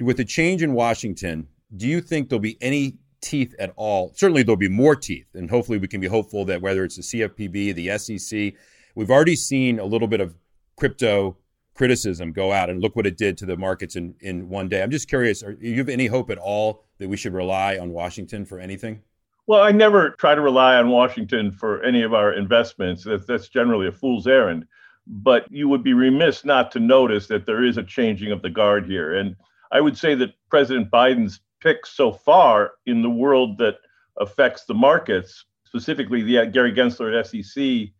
[0.00, 4.12] with the change in Washington, do you think there'll be any teeth at all?
[4.14, 7.02] Certainly there'll be more teeth, and hopefully we can be hopeful that whether it's the
[7.02, 8.54] CFPB, the SEC,
[8.94, 10.36] we've already seen a little bit of
[10.76, 11.36] crypto
[11.74, 14.82] criticism go out and look what it did to the markets in, in one day.
[14.82, 17.78] I'm just curious, are, do you have any hope at all that we should rely
[17.78, 19.02] on Washington for anything?
[19.46, 23.04] Well, I never try to rely on Washington for any of our investments.
[23.04, 24.66] That's, that's generally a fool's errand.
[25.06, 28.50] But you would be remiss not to notice that there is a changing of the
[28.50, 29.14] guard here.
[29.14, 29.36] And
[29.70, 33.76] I would say that President Biden's picks so far in the world that
[34.18, 37.92] affects the markets, specifically the uh, Gary Gensler at SEC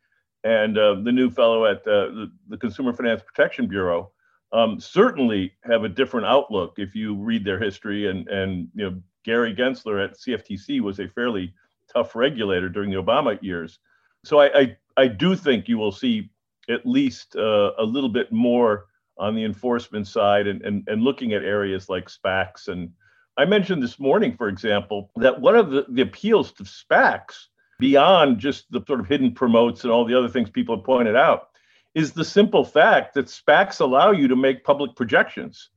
[0.42, 4.12] and uh, the new fellow at uh, the, the, Consumer Finance Protection Bureau,
[4.52, 9.02] um, certainly have a different outlook if you read their history and and you know
[9.26, 11.52] Gary Gensler at CFTC was a fairly
[11.92, 13.80] tough regulator during the Obama years.
[14.24, 16.30] So I, I, I do think you will see
[16.70, 18.86] at least uh, a little bit more
[19.18, 22.68] on the enforcement side and, and, and looking at areas like SPACs.
[22.68, 22.92] And
[23.36, 27.46] I mentioned this morning, for example, that one of the, the appeals to SPACs,
[27.78, 31.16] beyond just the sort of hidden promotes and all the other things people have pointed
[31.16, 31.48] out,
[31.94, 35.70] is the simple fact that SPACs allow you to make public projections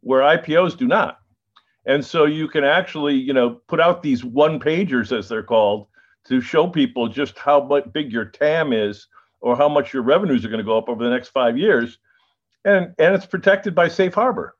[0.00, 1.18] where IPOs do not.
[1.88, 5.88] And so you can actually, you know, put out these one pagers, as they're called,
[6.26, 9.08] to show people just how big your TAM is
[9.40, 11.98] or how much your revenues are going to go up over the next five years.
[12.66, 14.54] And, and it's protected by safe harbor.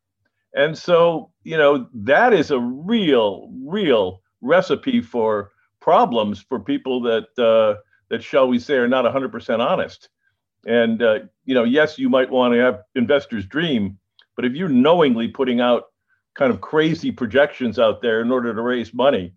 [0.54, 7.26] And so, you know, that is a real, real recipe for problems for people that,
[7.38, 10.08] uh, that shall we say, are not 100% honest.
[10.66, 13.98] And, uh, you know, yes, you might want to have investors dream,
[14.34, 15.88] but if you're knowingly putting out
[16.38, 19.34] kind of crazy projections out there in order to raise money.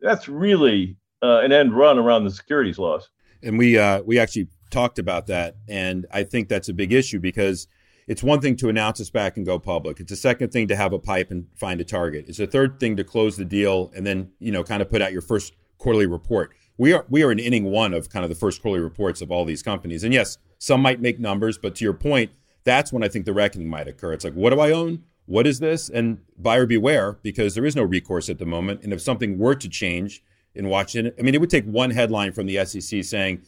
[0.00, 3.08] That's really uh, an end run around the securities laws.
[3.42, 7.18] And we uh, we actually talked about that, and I think that's a big issue
[7.18, 7.66] because
[8.06, 9.98] it's one thing to announce a SPAC and go public.
[9.98, 12.26] It's a second thing to have a pipe and find a target.
[12.28, 15.02] It's a third thing to close the deal and then, you know, kind of put
[15.02, 16.54] out your first quarterly report.
[16.78, 19.30] We are we are in inning one of kind of the first quarterly reports of
[19.30, 20.04] all these companies.
[20.04, 22.30] And yes, some might make numbers, but to your point,
[22.64, 24.12] that's when I think the reckoning might occur.
[24.12, 25.04] It's like, what do I own?
[25.26, 25.88] What is this?
[25.88, 28.82] And buyer beware, because there is no recourse at the moment.
[28.82, 30.22] And if something were to change
[30.54, 33.42] in Washington, I mean, it would take one headline from the SEC saying,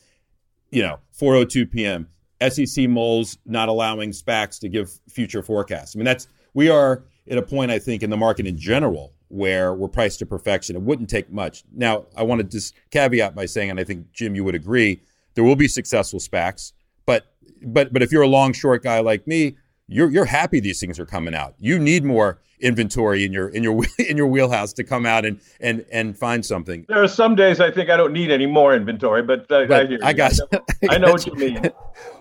[0.70, 2.08] you know, 4:02 p.m.
[2.46, 5.96] SEC moles not allowing SPACs to give future forecasts.
[5.96, 9.12] I mean, that's we are at a point I think in the market in general
[9.28, 10.74] where we're priced to perfection.
[10.74, 11.64] It wouldn't take much.
[11.72, 15.02] Now, I want to just caveat by saying, and I think Jim, you would agree,
[15.34, 16.72] there will be successful SPACs,
[17.06, 17.26] but
[17.62, 19.56] but but if you're a long short guy like me,
[19.88, 21.55] you're you're happy these things are coming out.
[21.59, 25.40] You need more inventory in your in your in your wheelhouse to come out and
[25.61, 26.85] and and find something.
[26.88, 29.92] There are some days I think I don't need any more inventory, but, uh, but
[30.03, 31.70] I, I, got, I, know, I know what you mean.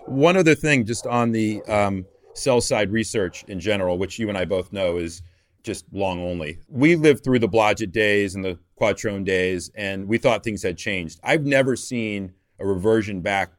[0.06, 4.38] One other thing, just on the um, sell side research in general, which you and
[4.38, 5.22] I both know is
[5.62, 6.58] just long only.
[6.68, 10.78] We lived through the Blodgett days and the Quattrone days, and we thought things had
[10.78, 11.20] changed.
[11.22, 13.52] I've never seen a reversion back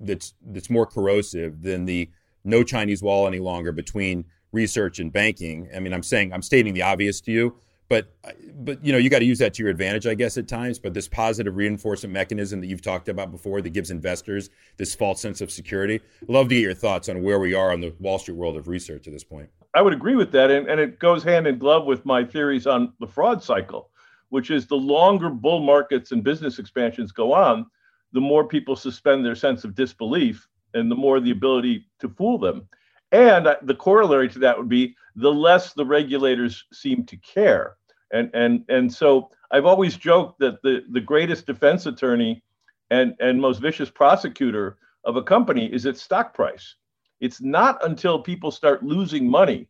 [0.00, 2.10] that's that's more corrosive than the
[2.44, 5.68] no Chinese wall any longer between research and banking.
[5.74, 7.56] I mean, I'm saying I'm stating the obvious to you,
[7.88, 8.14] but
[8.54, 10.78] but you know you got to use that to your advantage, I guess, at times.
[10.78, 15.20] But this positive reinforcement mechanism that you've talked about before that gives investors this false
[15.20, 16.00] sense of security.
[16.22, 18.56] I'd love to get your thoughts on where we are on the Wall Street world
[18.56, 19.50] of research at this point.
[19.74, 22.66] I would agree with that, and, and it goes hand in glove with my theories
[22.66, 23.90] on the fraud cycle,
[24.28, 27.66] which is the longer bull markets and business expansions go on,
[28.12, 32.38] the more people suspend their sense of disbelief and the more the ability to fool
[32.38, 32.68] them.
[33.12, 37.76] And the corollary to that would be the less the regulators seem to care.
[38.12, 42.42] And, and, and so I've always joked that the, the greatest defense attorney
[42.90, 46.74] and, and most vicious prosecutor of a company is its stock price.
[47.20, 49.68] It's not until people start losing money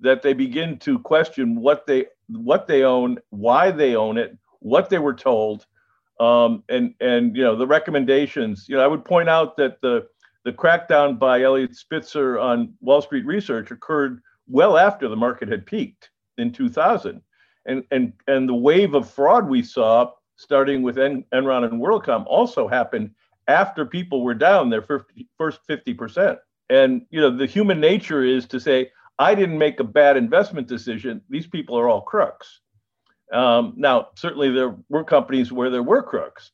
[0.00, 4.88] that they begin to question what they what they own, why they own it, what
[4.88, 5.66] they were told,
[6.18, 8.66] um, and and you know the recommendations.
[8.68, 10.08] You know, I would point out that the
[10.44, 15.66] the crackdown by Eliot Spitzer on Wall Street research occurred well after the market had
[15.66, 17.20] peaked in 2000.
[17.66, 22.24] And, and, and the wave of fraud we saw, starting with en- Enron and WorldCom,
[22.26, 23.10] also happened
[23.48, 26.38] after people were down their first 50%.
[26.70, 30.66] And you know, the human nature is to say, I didn't make a bad investment
[30.66, 31.20] decision.
[31.28, 32.60] These people are all crooks.
[33.32, 36.52] Um, now, certainly there were companies where there were crooks,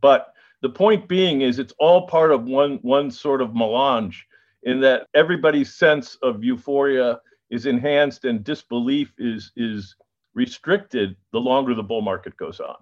[0.00, 0.31] but
[0.62, 4.26] the point being is it's all part of one one sort of melange
[4.62, 7.20] in that everybody's sense of euphoria
[7.50, 9.96] is enhanced and disbelief is is
[10.34, 12.76] restricted the longer the bull market goes on.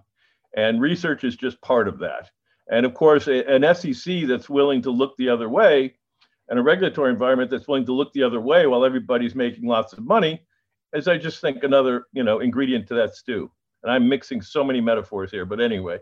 [0.56, 2.30] And research is just part of that.
[2.70, 5.94] And of course an sec that's willing to look the other way
[6.48, 9.92] and a regulatory environment that's willing to look the other way while everybody's making lots
[9.92, 10.44] of money
[10.92, 13.50] is i just think another you know ingredient to that stew.
[13.82, 15.98] And i'm mixing so many metaphors here but anyway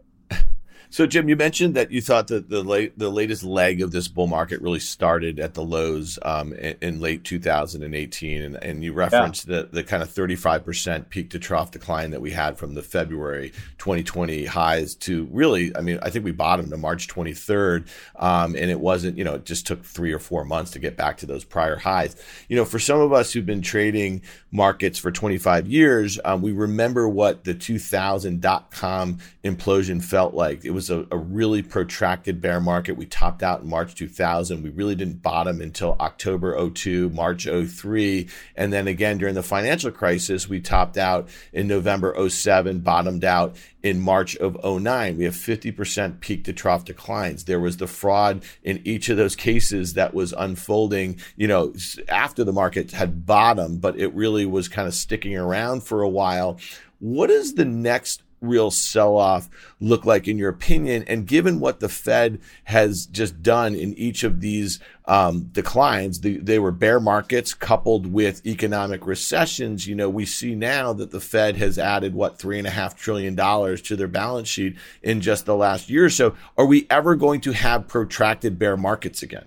[0.90, 4.08] so, Jim, you mentioned that you thought that the late, the latest leg of this
[4.08, 8.94] bull market really started at the lows um, in, in, late 2018, and, and you
[8.94, 9.56] referenced yeah.
[9.56, 12.82] the the kind of 35 percent peak to trough decline that we had from the
[12.82, 18.56] February 2020 highs to really, I mean, I think we bottomed to March 23rd, um,
[18.56, 21.18] and it wasn't, you know, it just took three or four months to get back
[21.18, 22.16] to those prior highs.
[22.48, 26.52] You know, for some of us who've been trading markets for 25 years, um, we
[26.52, 30.64] remember what the 2000 dot com implosion felt like.
[30.64, 32.96] It was a, a, really protracted bear market.
[32.96, 34.62] We topped out in March 2000.
[34.62, 38.28] We really didn't bottom until October 02, March 03.
[38.54, 43.56] And then again during the financial crisis, we topped out in November 07, bottomed out
[43.82, 45.18] in March of 09.
[45.18, 47.46] We have 50% peak to trough declines.
[47.46, 51.74] There was the fraud in each of those cases that was unfolding, you know,
[52.08, 56.08] after the market had bottomed, but it really was kind of sticking around for a
[56.08, 56.60] while.
[57.00, 59.48] What is the next real sell off
[59.80, 61.04] look like in your opinion?
[61.06, 66.38] And given what the Fed has just done in each of these um, declines, the,
[66.38, 69.86] they were bear markets coupled with economic recessions.
[69.86, 72.96] You know, we see now that the Fed has added what three and a half
[72.96, 76.34] trillion dollars to their balance sheet in just the last year or so.
[76.56, 79.46] Are we ever going to have protracted bear markets again?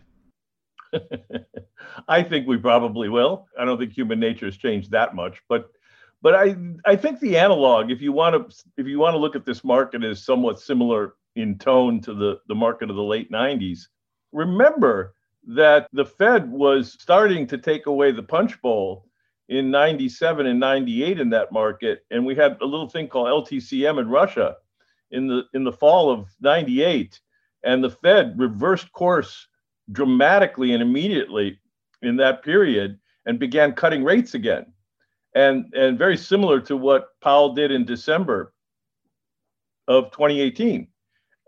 [2.08, 3.48] I think we probably will.
[3.60, 5.70] I don't think human nature has changed that much, but
[6.22, 6.56] but I
[6.86, 9.64] I think the analog, if you want to if you want to look at this
[9.64, 13.88] market as somewhat similar in tone to the the market of the late 90s,
[14.32, 15.16] remember
[15.48, 19.08] that the Fed was starting to take away the punch bowl
[19.50, 24.00] in 97 and 98 in that market and we had a little thing called LTCM
[24.00, 24.56] in Russia
[25.10, 27.20] in the in the fall of 98
[27.64, 29.48] and the Fed reversed course
[29.92, 31.60] dramatically and immediately
[32.02, 34.66] in that period and began cutting rates again.
[35.34, 38.54] And, and very similar to what Powell did in December
[39.88, 40.88] of 2018.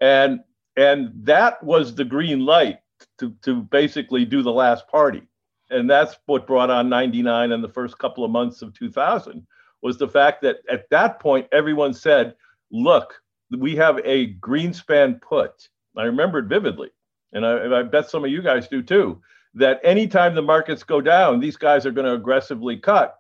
[0.02, 0.40] And,
[0.78, 2.80] and that was the green light
[3.20, 5.24] to, to basically do the last party.
[5.70, 9.46] And that's what brought on 99 and the first couple of months of 2000
[9.82, 12.36] was the fact that at that point, everyone said,
[12.72, 13.22] look,
[13.58, 15.68] we have a Greenspan put.
[15.98, 16.90] I remember it vividly.
[17.34, 19.22] And I, I bet some of you guys do too,
[19.56, 23.18] that anytime the markets go down, these guys are going to aggressively cut.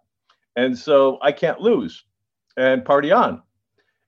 [0.55, 2.03] And so I can't lose
[2.57, 3.41] and party on.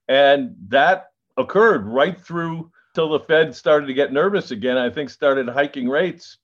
[0.07, 4.77] And that occurred right through till the Fed started to get nervous again.
[4.77, 6.37] I think started hiking rates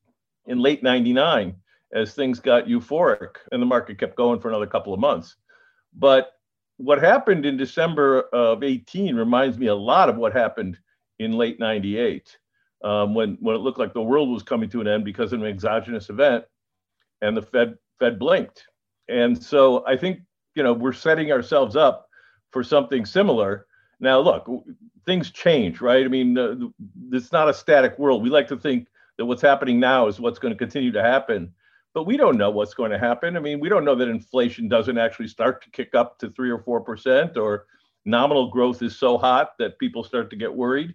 [0.48, 1.56] in late 99
[1.94, 5.36] as things got euphoric and the market kept going for another couple of months.
[5.94, 6.34] But
[6.78, 10.78] what happened in December of 18 reminds me a lot of what happened
[11.20, 12.38] in late 98
[12.84, 15.42] um, when, when it looked like the world was coming to an end because of
[15.42, 16.44] an exogenous event
[17.22, 18.66] and the Fed, Fed blinked.
[19.12, 20.22] And so I think,
[20.56, 22.08] you know, we're setting ourselves up
[22.52, 23.68] for something similar.
[24.00, 24.50] Now, look,
[25.06, 26.06] things change, right?
[26.06, 26.56] I mean, uh,
[27.12, 28.24] it's not a static world.
[28.24, 31.54] We like to think that what's happening now is what's going to continue to happen
[31.94, 33.36] but we don't know what's going to happen.
[33.36, 36.50] I mean, we don't know that inflation doesn't actually start to kick up to three
[36.50, 37.66] or four percent, or
[38.06, 40.94] nominal growth is so hot that people start to get worried,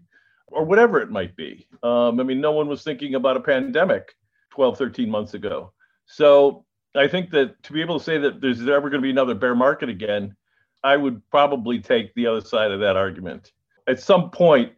[0.49, 1.67] or whatever it might be.
[1.83, 4.15] Um, I mean, no one was thinking about a pandemic
[4.51, 5.73] 12, 13 months ago.
[6.07, 6.65] So
[6.97, 9.35] I think that to be able to say that there's ever going to be another
[9.35, 10.35] bear market again,
[10.83, 13.53] I would probably take the other side of that argument.
[13.87, 14.73] At some point,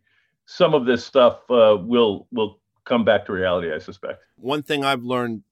[0.46, 3.72] some of this stuff uh, will will come back to reality.
[3.72, 4.22] I suspect.
[4.36, 5.42] One thing I've learned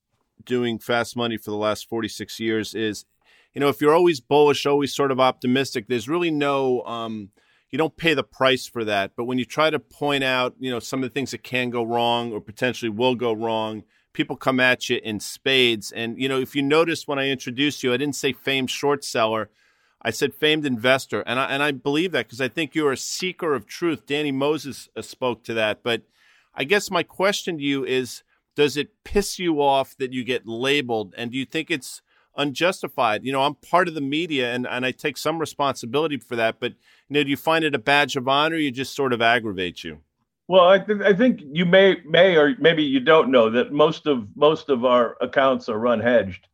[0.45, 3.05] doing fast money for the last 46 years is
[3.53, 7.31] you know if you're always bullish always sort of optimistic there's really no um,
[7.71, 10.71] you don't pay the price for that but when you try to point out you
[10.71, 13.83] know some of the things that can go wrong or potentially will go wrong
[14.17, 15.93] people come at you in spades.
[15.93, 19.05] And you know if you noticed when i introduced you i didn't say famed short
[19.05, 19.51] seller.
[20.03, 21.21] I said famed investor.
[21.21, 24.07] And i, and I believe that because i think you're a seeker of truth.
[24.07, 25.83] Danny moses uh, spoke to that.
[25.83, 26.03] But
[26.55, 28.23] i guess my question to you is
[28.57, 31.15] does it piss you off that you get labeled?
[31.19, 32.01] And do you think it's
[32.39, 33.23] unjustified?
[33.23, 36.59] You know i'm part of the media and, and i take some responsibility for that.
[36.59, 36.73] But
[37.09, 39.21] you know do you find it a badge of honor or you just sort of
[39.21, 40.01] aggravate you
[40.49, 44.07] well I, th- I think you may may or maybe you don't know that most
[44.07, 46.49] of most of our accounts are run hedged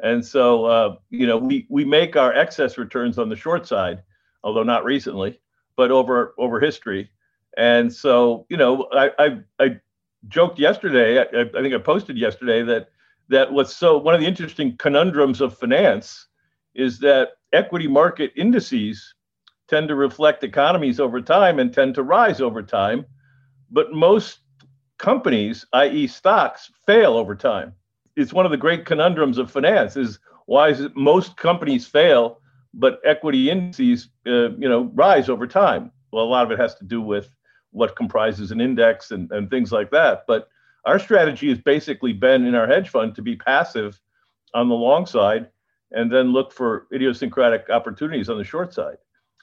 [0.00, 4.02] and so uh, you know we we make our excess returns on the short side
[4.44, 5.40] although not recently
[5.76, 7.10] but over over history
[7.56, 9.80] and so you know i i, I
[10.26, 11.18] joked yesterday.
[11.18, 12.90] I, I, think I posted yesterday that
[13.28, 16.26] that what's so one of the interesting conundrums of finance
[16.74, 19.14] is that equity market indices
[19.68, 23.04] tend to reflect economies over time and tend to rise over time,
[23.70, 24.40] but most
[24.98, 27.74] companies, i.e., stocks, fail over time.
[28.16, 32.40] It's one of the great conundrums of finance: is why is it most companies fail,
[32.74, 35.92] but equity indices, uh, you know, rise over time?
[36.12, 37.30] Well, a lot of it has to do with
[37.70, 40.24] what comprises an index and, and things like that.
[40.26, 40.48] But
[40.84, 44.00] our strategy has basically been in our hedge fund to be passive
[44.54, 45.48] on the long side
[45.92, 48.96] and then look for idiosyncratic opportunities on the short side.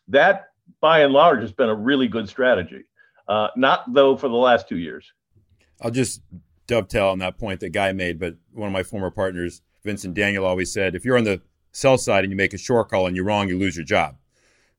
[0.08, 0.50] That,
[0.82, 2.86] by and large, has been a really good strategy.
[3.28, 5.12] Uh, not though for the last two years.
[5.82, 6.22] I'll just
[6.68, 10.46] dovetail on that point that Guy made, but one of my former partners, Vincent Daniel,
[10.46, 13.16] always said, if you're on the sell side and you make a short call and
[13.16, 14.16] you're wrong, you lose your job.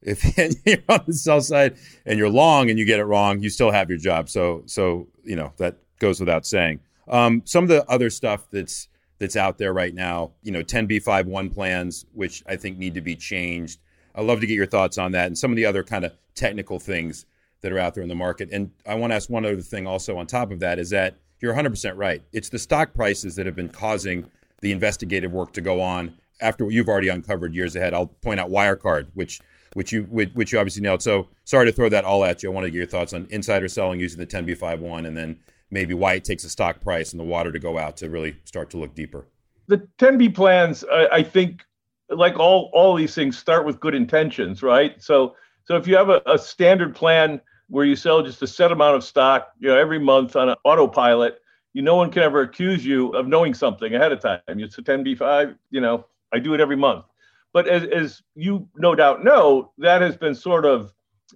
[0.02, 0.24] If
[0.66, 3.72] you're on the sell side and you're long and you get it wrong, you still
[3.72, 4.28] have your job.
[4.28, 6.80] So, so you know that goes without saying.
[7.09, 11.52] Um, some of the other stuff that's that's out there right now, you know, 10b5-1
[11.52, 13.80] plans, which I think need to be changed.
[14.14, 16.12] I'd love to get your thoughts on that and some of the other kind of
[16.35, 17.24] technical things
[17.61, 18.49] that are out there in the market.
[18.53, 21.16] And I want to ask one other thing also on top of that is that
[21.40, 22.23] you're 100% right.
[22.33, 24.27] It's the stock prices that have been causing
[24.61, 27.95] the investigative work to go on after what you've already uncovered years ahead.
[27.95, 29.40] I'll point out Wirecard, which
[29.75, 31.03] which you which you obviously nailed.
[31.03, 32.51] So sorry to throw that all at you.
[32.51, 35.38] I want to get your thoughts on insider selling using the 10b5-1 and then
[35.71, 38.38] maybe why it takes a stock price and the water to go out to really
[38.45, 39.27] start to look deeper.
[39.66, 41.62] The 10b plans, I, I think,
[42.09, 45.03] like all all these things, start with good intentions, right?
[45.03, 45.35] So
[45.66, 48.96] so if you have a, a standard plan where you sell just a set amount
[48.96, 51.40] of stock, you know, every month on an autopilot,
[51.72, 54.40] you no one can ever accuse you of knowing something ahead of time.
[54.46, 57.05] It's a 10b5, you know, I do it every month.
[57.52, 60.92] But as, as you no doubt know, that has been sort of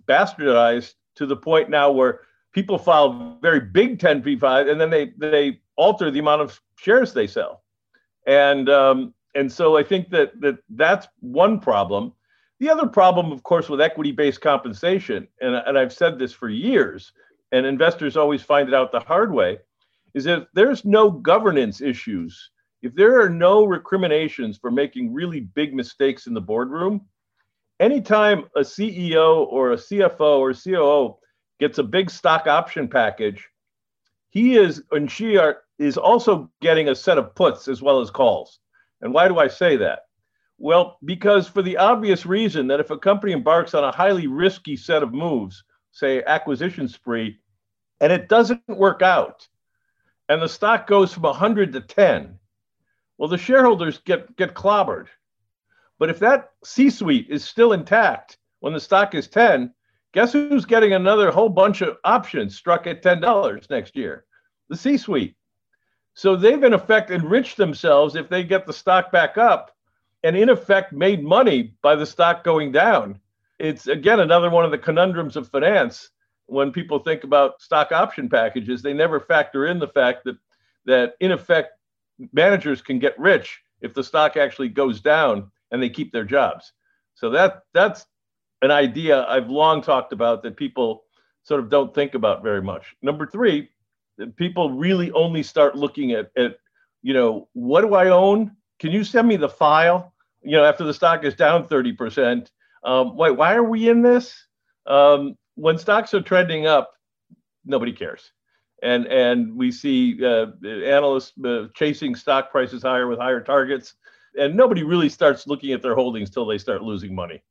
[0.07, 2.21] bastardized to the point now where
[2.53, 7.27] people file very big 10b5 and then they they alter the amount of shares they
[7.27, 7.63] sell
[8.27, 12.13] and um, and so i think that that that's one problem
[12.61, 16.49] the other problem of course with equity based compensation and, and i've said this for
[16.49, 17.13] years
[17.53, 19.59] and investors always find it out the hard way
[20.15, 22.51] is that there's no governance issues
[22.83, 27.03] if there are no recriminations for making really big mistakes in the boardroom,
[27.79, 31.19] anytime a CEO or a CFO or COO
[31.59, 33.47] gets a big stock option package,
[34.31, 38.11] he is and she are is also getting a set of puts as well as
[38.11, 38.61] calls.
[39.03, 40.01] And why do I say that?
[40.63, 44.77] Well, because for the obvious reason that if a company embarks on a highly risky
[44.77, 47.39] set of moves, say acquisition spree,
[47.99, 49.49] and it doesn't work out,
[50.29, 52.39] and the stock goes from 100 to 10,
[53.17, 55.07] well, the shareholders get, get clobbered.
[55.99, 59.73] But if that C suite is still intact when the stock is 10,
[60.13, 64.27] guess who's getting another whole bunch of options struck at $10 next year?
[64.69, 65.37] The C suite.
[66.13, 69.75] So they've in effect enriched themselves if they get the stock back up
[70.23, 73.21] and in effect made money by the stock going down.
[73.59, 76.11] It's again another one of the conundrums of finance
[76.51, 80.37] when people think about stock option packages, they never factor in the fact that
[80.85, 81.73] that in effect
[82.33, 86.73] managers can get rich if the stock actually goes down and they keep their jobs.
[87.15, 88.07] So that that's
[88.63, 91.05] an idea I've long talked about that people
[91.45, 92.95] sort of don't think about very much.
[93.01, 93.71] Number three,
[94.37, 96.59] people really only start looking at at
[97.03, 98.57] you know what do I own?
[98.81, 100.13] Can you send me the file?
[100.43, 102.51] You know, after the stock is down thirty percent.
[102.83, 104.35] Um, why why are we in this?
[104.87, 106.95] Um, when stocks are trending up,
[107.65, 108.33] nobody cares
[108.83, 113.95] and and we see uh, analysts uh, chasing stock prices higher with higher targets,
[114.39, 117.43] and nobody really starts looking at their holdings till they start losing money,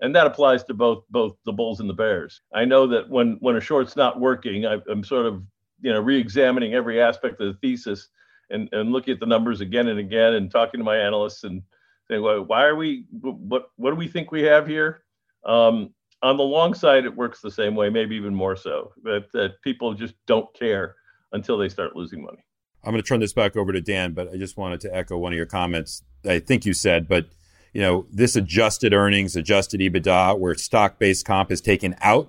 [0.00, 2.40] and that applies to both both the bulls and the bears.
[2.54, 5.42] I know that when when a short's not working, I, I'm sort of
[5.80, 8.08] you know re-examining every aspect of the thesis
[8.50, 11.62] and and looking at the numbers again and again and talking to my analysts and
[12.08, 15.02] saying, well, why are we what what do we think we have here?
[15.44, 18.92] Um, on the long side, it works the same way, maybe even more so.
[19.02, 20.96] But that people just don't care
[21.32, 22.44] until they start losing money.
[22.84, 25.18] I'm going to turn this back over to Dan, but I just wanted to echo
[25.18, 26.02] one of your comments.
[26.24, 27.26] I think you said, but
[27.72, 32.28] you know, this adjusted earnings, adjusted EBITDA, where stock-based comp is taken out,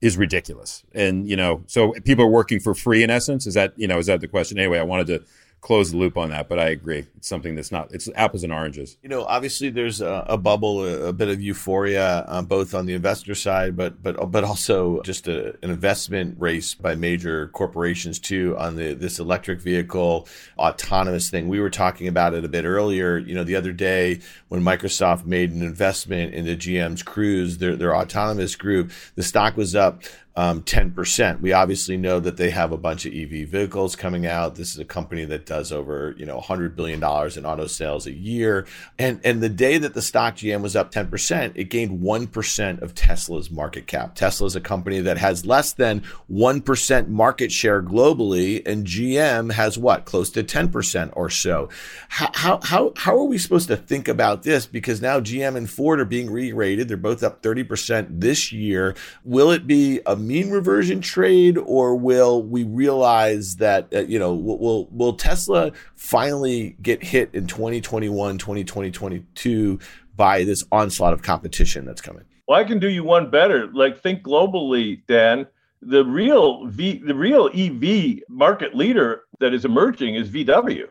[0.00, 0.84] is ridiculous.
[0.94, 3.46] And you know, so people are working for free in essence.
[3.46, 4.58] Is that you know, is that the question?
[4.58, 5.24] Anyway, I wanted to
[5.60, 7.06] close the loop on that, but I agree.
[7.16, 8.96] It's something that's not, it's apples and oranges.
[9.02, 12.86] You know, obviously there's a, a bubble, a, a, bit of euphoria, um, both on
[12.86, 18.18] the investor side, but, but, but also just a, an investment race by major corporations
[18.20, 20.28] too on the, this electric vehicle
[20.58, 21.48] autonomous thing.
[21.48, 25.26] We were talking about it a bit earlier, you know, the other day when Microsoft
[25.26, 30.02] made an investment into GM's Cruise, their, their autonomous group, the stock was up
[30.38, 31.40] um, 10%.
[31.40, 34.54] We obviously know that they have a bunch of EV vehicles coming out.
[34.54, 38.12] This is a company that does over, you know, $100 billion in auto sales a
[38.12, 38.64] year.
[39.00, 42.94] And, and the day that the stock GM was up 10%, it gained 1% of
[42.94, 44.14] Tesla's market cap.
[44.14, 49.76] Tesla is a company that has less than 1% market share globally, and GM has
[49.76, 50.04] what?
[50.04, 51.68] Close to 10% or so.
[52.10, 54.66] How, how, how are we supposed to think about this?
[54.66, 56.86] Because now GM and Ford are being re rated.
[56.86, 58.94] They're both up 30% this year.
[59.24, 64.34] Will it be a mean reversion trade, or will we realize that uh, you know
[64.34, 69.78] will will Tesla finally get hit in 2021, 2020, 2022
[70.14, 72.24] by this onslaught of competition that's coming?
[72.46, 73.68] Well, I can do you one better.
[73.72, 75.46] Like think globally, Dan.
[75.80, 80.86] The real V, the real EV market leader that is emerging is VW.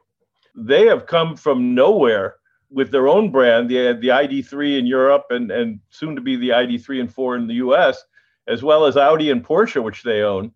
[0.56, 2.36] They have come from nowhere
[2.70, 3.70] with their own brand.
[3.70, 7.48] Had the ID3 in Europe and, and soon to be the ID3 and 4 in
[7.48, 8.02] the US
[8.48, 10.52] as well as Audi and Porsche, which they own.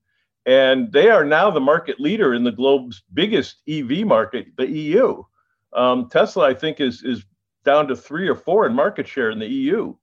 [0.45, 5.23] And they are now the market leader in the globe's biggest EV market, the EU.
[5.73, 7.23] Um, Tesla, I think, is, is
[7.63, 9.93] down to three or four in market share in the EU.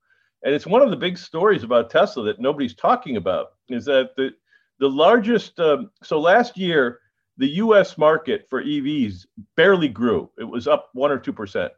[0.45, 4.11] And it's one of the big stories about Tesla that nobody's talking about is that
[4.17, 4.31] the,
[4.79, 7.01] the largest, um, so last year,
[7.37, 9.27] the US market for EVs
[9.57, 10.31] barely grew.
[10.39, 11.71] It was up one or 2%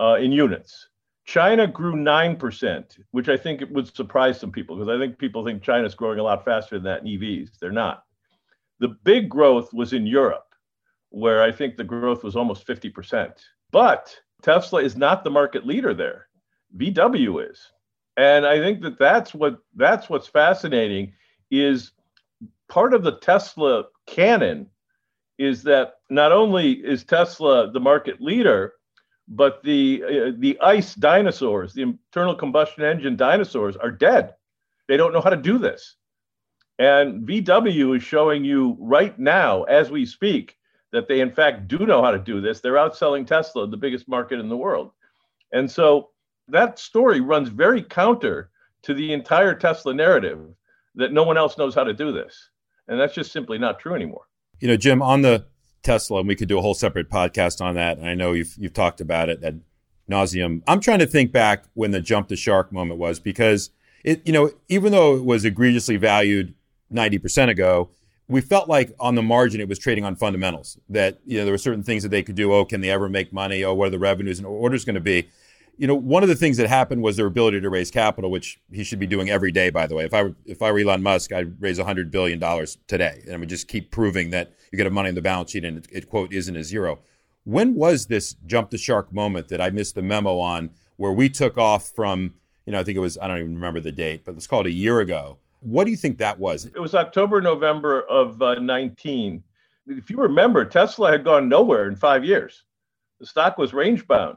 [0.00, 0.88] uh, in units.
[1.24, 5.62] China grew 9%, which I think would surprise some people because I think people think
[5.62, 7.58] China's growing a lot faster than that in EVs.
[7.58, 8.04] They're not.
[8.80, 10.54] The big growth was in Europe,
[11.10, 13.32] where I think the growth was almost 50%.
[13.70, 16.28] But Tesla is not the market leader there.
[16.76, 17.60] VW is.
[18.16, 21.12] And I think that that's what that's what's fascinating
[21.50, 21.92] is
[22.68, 24.68] part of the Tesla canon
[25.38, 28.74] is that not only is Tesla the market leader,
[29.28, 34.34] but the uh, the ice dinosaurs, the internal combustion engine dinosaurs, are dead.
[34.88, 35.96] They don't know how to do this.
[36.78, 40.56] And VW is showing you right now, as we speak,
[40.92, 42.60] that they in fact do know how to do this.
[42.60, 44.90] They're outselling Tesla, the biggest market in the world.
[45.52, 46.10] And so
[46.48, 48.50] that story runs very counter
[48.82, 50.40] to the entire Tesla narrative
[50.96, 52.50] that no one else knows how to do this.
[52.88, 54.24] And that's just simply not true anymore.
[54.60, 55.46] You know, Jim, on the
[55.84, 57.98] Tesla, and we could do a whole separate podcast on that.
[57.98, 59.54] And I know you've you've talked about it at
[60.10, 60.62] nauseum.
[60.66, 63.70] I'm trying to think back when the jump the shark moment was because
[64.02, 66.54] it, you know, even though it was egregiously valued
[66.92, 67.88] 90% ago,
[68.28, 70.78] we felt like on the margin it was trading on fundamentals.
[70.88, 72.52] That you know there were certain things that they could do.
[72.52, 73.64] Oh, can they ever make money?
[73.64, 75.28] Oh, what are the revenues and orders going to be?
[75.76, 78.60] You know, one of the things that happened was their ability to raise capital, which
[78.70, 79.70] he should be doing every day.
[79.70, 82.38] By the way, if I were if I were Elon Musk, I'd raise hundred billion
[82.38, 85.50] dollars today, and I would just keep proving that you get money on the balance
[85.50, 87.00] sheet and it, it quote isn't a zero.
[87.44, 91.28] When was this jump the shark moment that I missed the memo on, where we
[91.28, 92.34] took off from?
[92.66, 94.60] You know, I think it was I don't even remember the date, but let's call
[94.60, 96.66] it a year ago what do you think that was?
[96.66, 99.42] It was October, November of uh, 19.
[99.86, 102.64] If you remember, Tesla had gone nowhere in five years.
[103.18, 104.36] The stock was range bound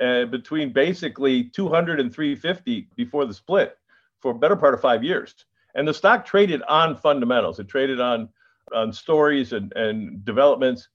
[0.00, 3.76] uh, between basically 200 and 350 before the split
[4.20, 5.34] for a better part of five years.
[5.74, 7.58] And the stock traded on fundamentals.
[7.58, 8.28] It traded on
[8.74, 10.88] on stories and, and developments.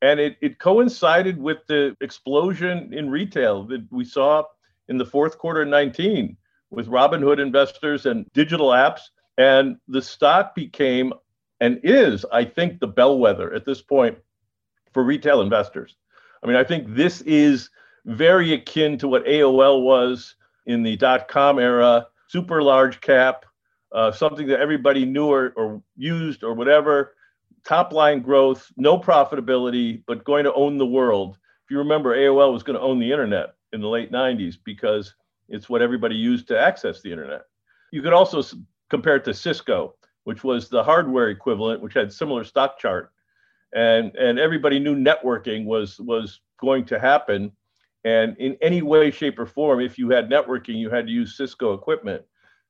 [0.00, 4.44] And it, it coincided with the explosion in retail that we saw
[4.88, 6.36] in the fourth quarter of 19
[6.70, 9.00] with Robinhood investors and digital apps
[9.38, 11.12] and the stock became
[11.60, 14.18] and is, I think, the bellwether at this point
[14.92, 15.96] for retail investors.
[16.42, 17.70] I mean, I think this is
[18.04, 20.34] very akin to what AOL was
[20.66, 23.44] in the dot com era, super large cap,
[23.92, 27.14] uh, something that everybody knew or, or used or whatever.
[27.64, 31.38] Top line growth, no profitability, but going to own the world.
[31.64, 35.14] If you remember, AOL was going to own the internet in the late 90s because
[35.48, 37.42] it's what everybody used to access the internet.
[37.90, 38.42] You could also
[38.90, 39.94] compare it to Cisco,
[40.24, 43.12] which was the hardware equivalent, which had similar stock chart,
[43.74, 47.52] and and everybody knew networking was was going to happen,
[48.04, 51.36] and in any way, shape, or form, if you had networking, you had to use
[51.36, 52.22] Cisco equipment.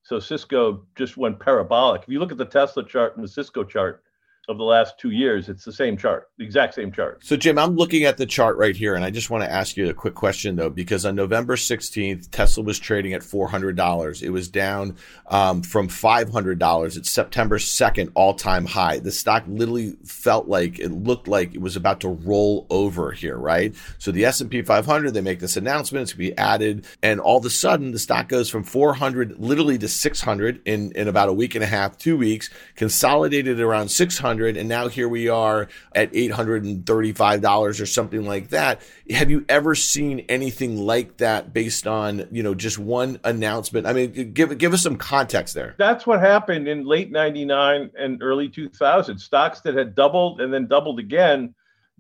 [0.03, 2.03] So Cisco just went parabolic.
[2.03, 4.03] If you look at the Tesla chart and the Cisco chart,
[4.49, 7.23] of the last two years, it's the same chart, the exact same chart.
[7.23, 9.77] So, Jim, I'm looking at the chart right here, and I just want to ask
[9.77, 14.23] you a quick question, though, because on November 16th, Tesla was trading at $400.
[14.23, 14.97] It was down
[15.27, 16.97] um, from $500.
[16.97, 19.01] It's September 2nd, all time high.
[19.01, 23.37] The stock literally felt like it looked like it was about to roll over here,
[23.37, 23.75] right?
[23.99, 27.37] So, the S&P 500, they make this announcement, it's going to be added, and all
[27.37, 31.35] of a sudden, the stock goes from 400 literally to 600 in, in about a
[31.35, 36.13] week and a half, two weeks, consolidated around 600 and now here we are at
[36.13, 38.81] $835 or something like that.
[39.11, 43.87] Have you ever seen anything like that based on, you know, just one announcement?
[43.87, 45.75] I mean, give give us some context there.
[45.79, 49.19] That's what happened in late 99 and early 2000.
[49.19, 51.55] Stocks that had doubled and then doubled again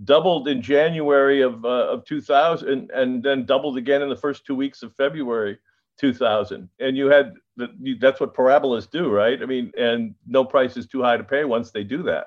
[0.04, 4.54] doubled in January of uh, of 2000 and then doubled again in the first 2
[4.54, 5.58] weeks of February
[5.98, 6.68] 2000.
[6.80, 7.68] And you had the,
[8.00, 9.42] that's what parabolas do, right?
[9.42, 12.26] I mean, and no price is too high to pay once they do that.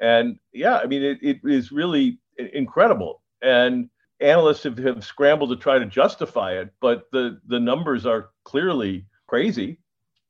[0.00, 2.18] And yeah, I mean, it, it is really
[2.52, 3.22] incredible.
[3.42, 3.88] And
[4.20, 9.06] analysts have, have scrambled to try to justify it, but the, the numbers are clearly
[9.26, 9.78] crazy.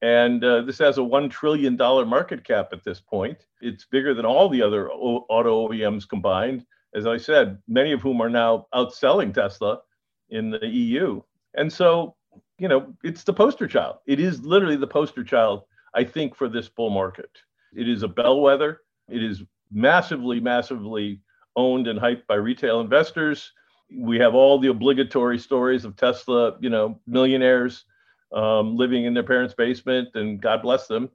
[0.03, 3.47] And uh, this has a $1 trillion market cap at this point.
[3.62, 6.66] It's bigger than all the other auto OEMs combined.
[6.95, 9.81] As I said, many of whom are now outselling Tesla
[10.29, 11.22] in the EU.
[11.55, 12.16] And so
[12.59, 13.96] you know, it's the poster child.
[14.07, 15.62] It is literally the poster child,
[15.94, 17.30] I think, for this bull market.
[17.74, 18.82] It is a bellwether.
[19.09, 19.42] It is
[19.72, 21.20] massively, massively
[21.57, 23.52] owned and hyped by retail investors.
[23.92, 27.84] We have all the obligatory stories of Tesla, you know, millionaires
[28.32, 31.11] um, living in their parents' basement, and God bless them.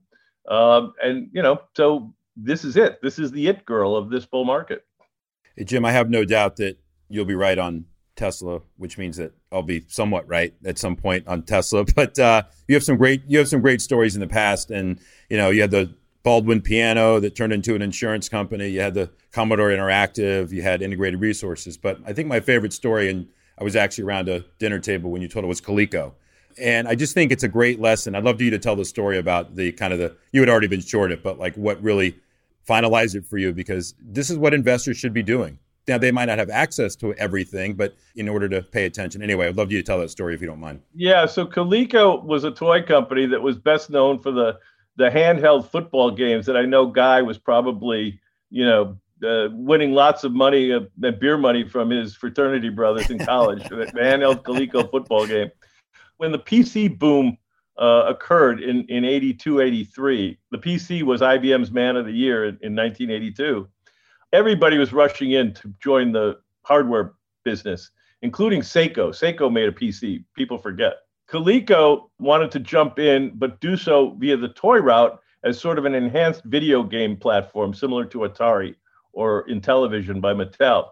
[0.49, 3.01] Um, and you know, so this is it.
[3.01, 4.85] This is the it girl of this bull market.
[5.55, 6.79] Hey, Jim, I have no doubt that
[7.09, 7.85] you'll be right on
[8.19, 11.85] Tesla, which means that I'll be somewhat right at some point on Tesla.
[11.95, 14.99] But uh, you have some great you have some great stories in the past, and
[15.29, 15.93] you know you had the
[16.23, 18.67] Baldwin piano that turned into an insurance company.
[18.67, 20.51] You had the Commodore Interactive.
[20.51, 21.77] You had Integrated Resources.
[21.77, 25.21] But I think my favorite story, and I was actually around a dinner table when
[25.21, 26.13] you told it was Coleco.
[26.61, 28.15] And I just think it's a great lesson.
[28.15, 30.49] I'd love for you to tell the story about the kind of the you had
[30.49, 32.17] already been short it, but like what really
[32.67, 35.57] finalized it for you because this is what investors should be doing
[35.87, 39.21] now, they might not have access to everything, but in order to pay attention.
[39.21, 40.81] Anyway, I'd love you to tell that story if you don't mind.
[40.93, 41.25] Yeah.
[41.25, 44.59] So Coleco was a toy company that was best known for the,
[44.97, 48.19] the handheld football games that I know Guy was probably,
[48.51, 50.81] you know, uh, winning lots of money, uh,
[51.19, 55.49] beer money from his fraternity brothers in college, the handheld Coleco football game.
[56.17, 57.37] When the PC boom
[57.77, 62.57] uh, occurred in, in 82, 83, the PC was IBM's man of the year in,
[62.61, 63.67] in 1982
[64.33, 67.13] everybody was rushing in to join the hardware
[67.43, 69.09] business, including Seiko.
[69.09, 70.23] Seiko made a PC.
[70.35, 70.97] People forget.
[71.29, 75.85] Coleco wanted to jump in, but do so via the toy route as sort of
[75.85, 78.75] an enhanced video game platform similar to Atari
[79.13, 80.89] or Intellivision by Mattel.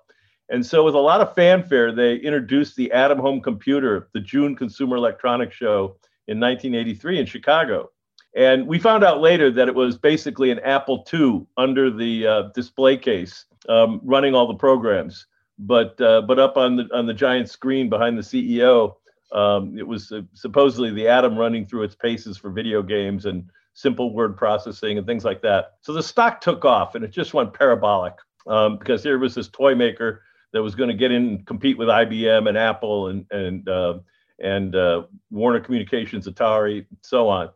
[0.50, 4.56] And so, with a lot of fanfare, they introduced the Adam Home Computer, the June
[4.56, 7.90] Consumer Electronics Show in 1983 in Chicago.
[8.38, 12.42] And we found out later that it was basically an Apple II under the uh,
[12.54, 15.26] display case, um, running all the programs.
[15.58, 18.94] But uh, but up on the on the giant screen behind the CEO,
[19.32, 23.50] um, it was uh, supposedly the Adam running through its paces for video games and
[23.74, 25.74] simple word processing and things like that.
[25.82, 28.14] So the stock took off, and it just went parabolic
[28.46, 30.22] um, because here was this toy maker
[30.54, 33.98] that was going to get in and compete with IBM and Apple and and uh,
[34.40, 37.50] and uh, Warner Communications, Atari, so on.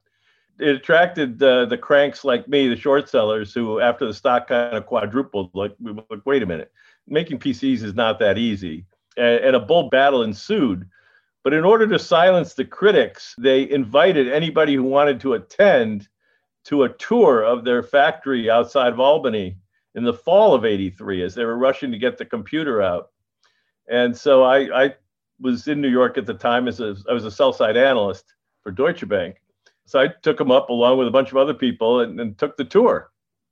[0.60, 4.76] It attracted uh, the cranks like me, the short sellers, who after the stock kind
[4.76, 6.72] of quadrupled, like, like wait a minute,
[7.08, 8.86] making PCs is not that easy,
[9.18, 10.88] and, and a bull battle ensued.
[11.44, 16.08] But in order to silence the critics, they invited anybody who wanted to attend
[16.66, 19.58] to a tour of their factory outside of Albany
[19.96, 23.10] in the fall of 83 as they were rushing to get the computer out.
[23.90, 24.96] And so I, I
[25.40, 28.36] was in New York at the time as a, I was a sell side analyst
[28.62, 29.41] for Deutsche Bank.
[29.92, 32.56] So I took them up along with a bunch of other people and, and took
[32.56, 33.12] the tour.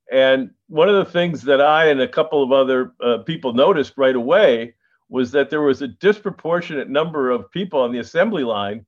[0.10, 3.94] And one of the things that I and a couple of other uh, people noticed
[3.98, 4.76] right away
[5.10, 8.86] was that there was a disproportionate number of people on the assembly line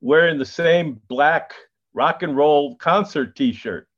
[0.00, 1.52] wearing the same black
[1.94, 3.88] rock and roll concert t shirt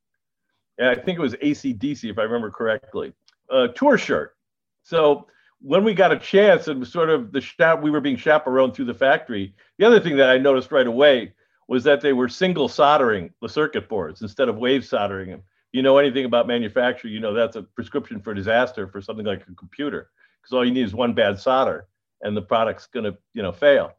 [0.78, 3.12] and I think it was ACDC, if I remember correctly,
[3.51, 4.36] a tour shirt.
[4.82, 5.26] So
[5.61, 8.84] when we got a chance and sort of the shop, we were being chaperoned through
[8.86, 9.55] the factory.
[9.78, 11.32] The other thing that I noticed right away
[11.69, 15.43] was that they were single soldering the circuit boards instead of wave soldering them.
[15.73, 19.47] You know anything about manufacturing, you know that's a prescription for disaster for something like
[19.49, 20.11] a computer
[20.41, 21.89] because all you need is one bad solder
[22.23, 23.93] and the product's going to, you know, fail.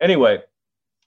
[0.00, 0.42] Anyway,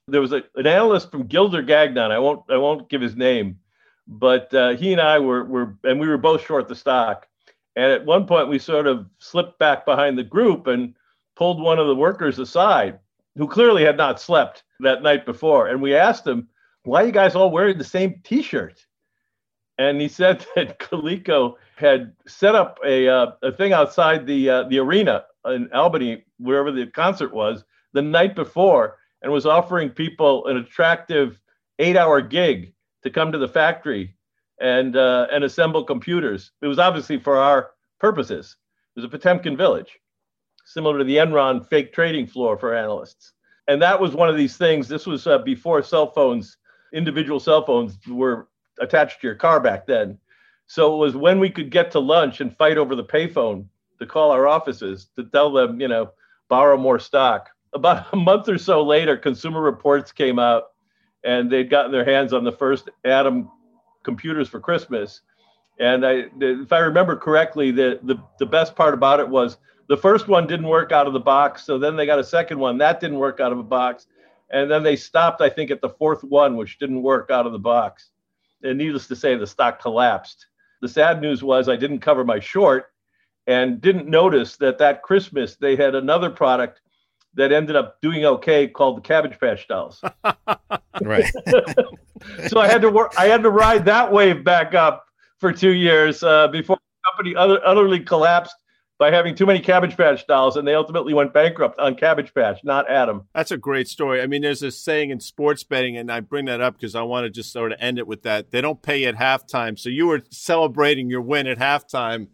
[0.06, 2.10] there was a, an analyst from Gilder Gagnon.
[2.10, 3.58] I won't I won't give his name,
[4.06, 7.26] but uh, he and I were, were, and we were both short the stock.
[7.76, 10.94] And at one point, we sort of slipped back behind the group and
[11.36, 12.98] pulled one of the workers aside,
[13.38, 15.68] who clearly had not slept that night before.
[15.68, 16.48] And we asked him,
[16.82, 18.84] "Why are you guys all wearing the same T-shirt?"
[19.78, 24.62] And he said that Coleco had set up a uh, a thing outside the uh,
[24.64, 27.64] the arena in Albany, wherever the concert was,
[27.94, 31.40] the night before, and was offering people an attractive
[31.78, 32.74] eight-hour gig
[33.04, 34.16] to come to the factory
[34.60, 36.50] and uh, and assemble computers.
[36.60, 37.70] It was obviously for our
[38.00, 38.56] purposes.
[38.96, 40.00] It was a Potemkin village,
[40.68, 43.32] similar to the Enron fake trading floor for analysts.
[43.68, 44.86] And that was one of these things.
[44.86, 46.58] This was uh, before cell phones,
[46.92, 48.48] individual cell phones were
[48.78, 50.18] attached to your car back then.
[50.66, 53.64] So it was when we could get to lunch and fight over the payphone
[53.98, 56.10] to call our offices to tell them, you know,
[56.48, 57.48] borrow more stock.
[57.72, 60.72] About a month or so later, Consumer Reports came out
[61.24, 63.50] and they'd gotten their hands on the first Adam
[64.02, 65.22] computers for Christmas.
[65.80, 69.56] And I, if I remember correctly, the, the, the best part about it was
[69.88, 71.64] the first one didn't work out of the box.
[71.64, 74.06] So then they got a second one that didn't work out of a box.
[74.50, 77.52] And then they stopped, I think, at the fourth one, which didn't work out of
[77.52, 78.10] the box.
[78.62, 80.46] And needless to say, the stock collapsed.
[80.80, 82.92] The sad news was I didn't cover my short
[83.46, 86.80] and didn't notice that that Christmas they had another product
[87.34, 90.02] that ended up doing okay called the Cabbage Patch Dolls.
[91.02, 91.24] right.
[92.48, 93.14] so I had to work.
[93.18, 95.06] I had to ride that wave back up
[95.38, 98.54] for two years uh, before the company utterly, utterly collapsed
[98.98, 102.60] by having too many Cabbage Patch dolls, and they ultimately went bankrupt on Cabbage Patch,
[102.64, 103.22] not Adam.
[103.34, 104.20] That's a great story.
[104.20, 107.02] I mean, there's a saying in sports betting, and I bring that up because I
[107.02, 108.50] want to just sort of end it with that.
[108.50, 112.28] They don't pay at halftime, so you were celebrating your win at halftime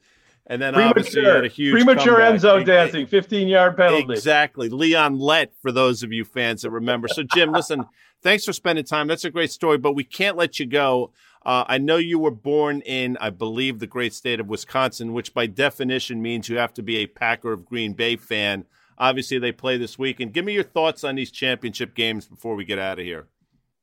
[0.47, 2.31] and then premature, obviously you had a huge premature comeback.
[2.33, 4.13] end zone dancing, 15 yard penalty.
[4.13, 4.69] Exactly.
[4.69, 7.09] Leon Lett, for those of you fans that remember.
[7.09, 7.87] So, Jim, listen,
[8.23, 9.07] thanks for spending time.
[9.07, 11.13] That's a great story, but we can't let you go.
[11.45, 15.35] Uh, I know you were born in, I believe, the great state of Wisconsin, which
[15.35, 18.65] by definition means you have to be a Packer of Green Bay fan.
[18.97, 20.33] Obviously, they play this weekend.
[20.33, 23.27] Give me your thoughts on these championship games before we get out of here.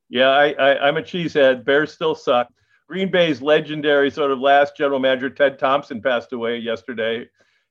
[0.09, 1.63] Yeah, I, I'm a cheesehead.
[1.63, 2.49] Bears still suck.
[2.87, 7.29] Green Bay's legendary sort of last general manager, Ted Thompson, passed away yesterday.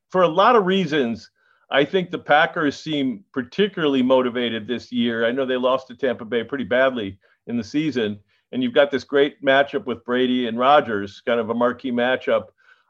[0.09, 1.30] For a lot of reasons,
[1.70, 5.26] I think the Packers seem particularly motivated this year.
[5.26, 8.18] I know they lost to Tampa Bay pretty badly in the season,
[8.53, 12.47] and you've got this great matchup with Brady and Rodgers, kind of a marquee matchup.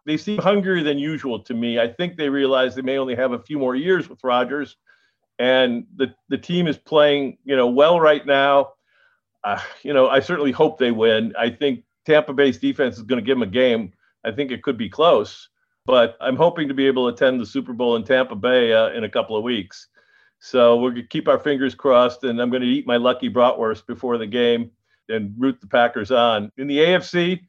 [0.07, 1.79] They seem hungrier than usual to me.
[1.79, 4.77] I think they realize they may only have a few more years with Rodgers,
[5.39, 8.73] and the the team is playing, you know, well right now.
[9.45, 11.35] Uh, you know, I certainly hope they win.
[11.39, 13.93] I think Tampa Bay's defense is going to give them a game.
[14.25, 15.49] I think it could be close,
[15.87, 18.91] but I'm hoping to be able to attend the Super Bowl in Tampa Bay uh,
[18.91, 19.89] in a couple of weeks.
[20.41, 23.31] So we're going to keep our fingers crossed, and I'm going to eat my lucky
[23.31, 24.71] bratwurst before the game
[25.11, 26.51] and root the Packers on.
[26.57, 27.41] In the AFC,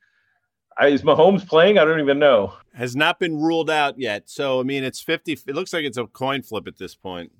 [0.77, 1.77] I, is Mahomes playing?
[1.77, 2.53] I don't even know.
[2.73, 4.29] Has not been ruled out yet.
[4.29, 5.33] So I mean, it's fifty.
[5.33, 7.31] It looks like it's a coin flip at this point.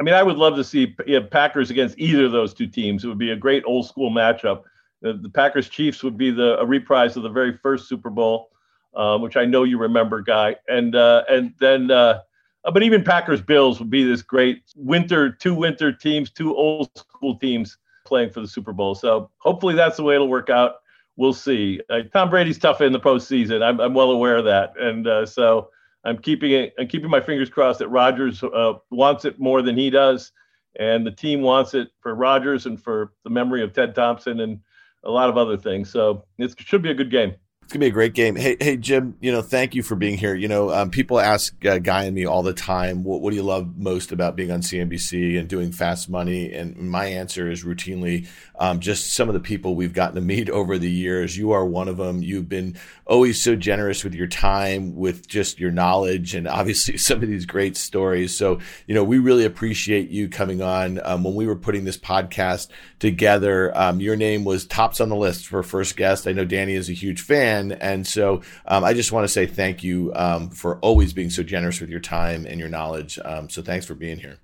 [0.00, 2.66] I mean, I would love to see you know, Packers against either of those two
[2.66, 3.04] teams.
[3.04, 4.62] It would be a great old school matchup.
[5.00, 8.50] The, the Packers Chiefs would be the a reprise of the very first Super Bowl,
[8.94, 10.56] uh, which I know you remember, guy.
[10.68, 12.20] And uh, and then, uh,
[12.64, 17.38] but even Packers Bills would be this great winter two winter teams, two old school
[17.38, 17.78] teams
[18.12, 18.94] playing for the Super Bowl.
[18.94, 20.74] So hopefully that's the way it'll work out.
[21.16, 21.80] We'll see.
[21.88, 23.62] Uh, Tom Brady's tough in the postseason.
[23.62, 25.70] I'm I'm well aware of that, and uh, so
[26.04, 26.74] I'm keeping it.
[26.78, 30.30] I'm keeping my fingers crossed that Rodgers uh, wants it more than he does,
[30.78, 34.60] and the team wants it for Rodgers and for the memory of Ted Thompson and
[35.04, 35.88] a lot of other things.
[35.90, 37.34] So it should be a good game.
[37.72, 38.36] It's gonna be a great game.
[38.36, 39.16] Hey, hey, Jim.
[39.22, 40.34] You know, thank you for being here.
[40.34, 43.36] You know, um, people ask uh, Guy and me all the time, what, what do
[43.36, 46.52] you love most about being on CNBC and doing Fast Money?
[46.52, 50.50] And my answer is routinely um, just some of the people we've gotten to meet
[50.50, 51.38] over the years.
[51.38, 52.22] You are one of them.
[52.22, 57.22] You've been always so generous with your time, with just your knowledge, and obviously some
[57.22, 58.36] of these great stories.
[58.36, 61.00] So, you know, we really appreciate you coming on.
[61.04, 62.68] Um, when we were putting this podcast
[62.98, 66.28] together, um, your name was tops on the list for first guest.
[66.28, 67.61] I know Danny is a huge fan.
[67.70, 71.44] And so um, I just want to say thank you um, for always being so
[71.44, 73.18] generous with your time and your knowledge.
[73.24, 74.38] Um, so thanks for being here.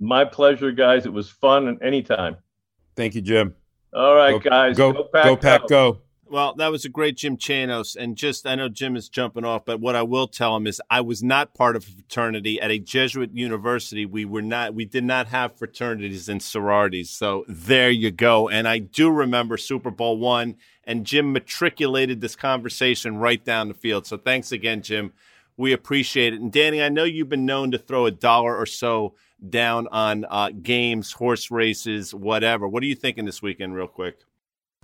[0.00, 1.04] My pleasure, guys.
[1.04, 2.36] It was fun and anytime.
[2.96, 3.54] Thank you, Jim.
[3.92, 4.76] All right, go, guys.
[4.76, 5.36] Go, go, pack, go.
[5.36, 5.98] Pack, go.
[6.26, 7.94] Well, that was a great Jim Chanos.
[7.94, 10.82] And just, I know Jim is jumping off, but what I will tell him is
[10.90, 14.04] I was not part of a fraternity at a Jesuit university.
[14.04, 17.10] We were not, we did not have fraternities and sororities.
[17.10, 18.48] So there you go.
[18.48, 20.56] And I do remember Super Bowl one,
[20.86, 24.06] and Jim matriculated this conversation right down the field.
[24.06, 25.12] So thanks again, Jim.
[25.56, 26.40] We appreciate it.
[26.40, 29.14] And Danny, I know you've been known to throw a dollar or so
[29.48, 32.66] down on uh, games, horse races, whatever.
[32.66, 34.18] What are you thinking this weekend, real quick?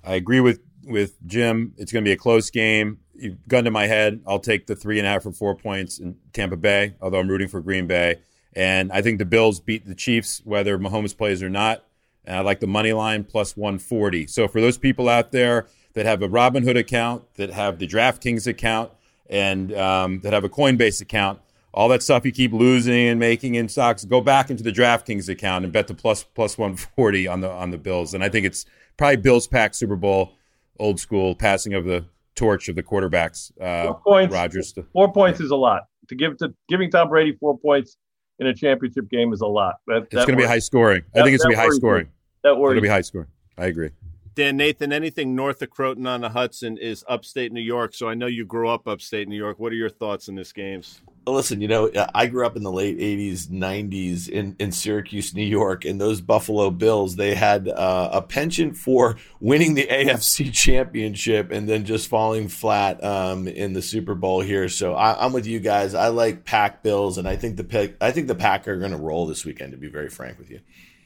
[0.05, 1.75] I agree with with Jim.
[1.77, 3.01] It's going to be a close game.
[3.15, 4.23] You've gun to my head.
[4.27, 7.29] I'll take the three and a half or four points in Tampa Bay, although I'm
[7.29, 8.17] rooting for Green Bay.
[8.55, 11.85] And I think the Bills beat the Chiefs, whether Mahomes plays or not.
[12.25, 14.27] And I like the money line plus 140.
[14.27, 18.47] So for those people out there that have a Robinhood account, that have the DraftKings
[18.47, 18.91] account,
[19.29, 21.41] and um, that have a Coinbase account,
[21.73, 25.29] all that stuff you keep losing and making in stocks, go back into the DraftKings
[25.29, 28.13] account and bet the plus plus 140 on the on the Bills.
[28.15, 28.67] And I think it's
[28.97, 30.33] probably Bills pack Super Bowl
[30.79, 33.53] old school passing of the torch of the quarterbacks.
[33.61, 34.35] Uh, four points.
[34.35, 34.73] Rodgers.
[34.73, 35.83] To, four points is a lot.
[36.09, 37.97] To give to giving Tom Brady four points
[38.41, 39.77] in a championship game is a lot.
[39.87, 41.03] That, it's going to be high scoring.
[41.15, 42.09] I think it's going to be high scoring.
[42.43, 42.79] That worries.
[42.79, 43.29] It'll be high scoring.
[43.57, 43.91] I agree.
[44.35, 47.95] Dan Nathan, anything north of Croton on the Hudson is upstate New York.
[47.95, 49.59] So I know you grew up upstate New York.
[49.59, 51.03] What are your thoughts on this games?
[51.27, 55.45] Listen, you know, I grew up in the late '80s, '90s in, in Syracuse, New
[55.45, 57.17] York, and those Buffalo Bills.
[57.17, 63.03] They had uh, a penchant for winning the AFC Championship and then just falling flat
[63.05, 64.69] um, in the Super Bowl here.
[64.69, 65.95] So I, am with you guys.
[65.95, 68.97] I like Pack Bills, and I think the I think the Pack are going to
[68.97, 69.73] roll this weekend.
[69.73, 70.61] To be very frank with you.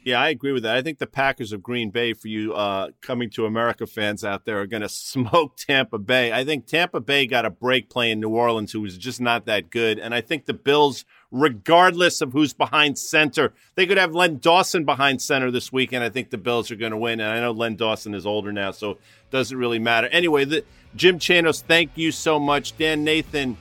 [0.04, 0.76] Yeah, I agree with that.
[0.76, 4.44] I think the Packers of Green Bay, for you uh, coming to America fans out
[4.44, 6.30] there, are going to smoke Tampa Bay.
[6.30, 9.70] I think Tampa Bay got a break playing New Orleans, who was just not that
[9.70, 9.98] good.
[9.98, 14.84] And I think the Bills, regardless of who's behind center, they could have Len Dawson
[14.84, 16.04] behind center this weekend.
[16.04, 17.20] I think the Bills are going to win.
[17.20, 19.00] And I know Len Dawson is older now, so it
[19.30, 20.08] doesn't really matter.
[20.08, 22.76] Anyway, the, Jim Chanos, thank you so much.
[22.76, 23.56] Dan Nathan,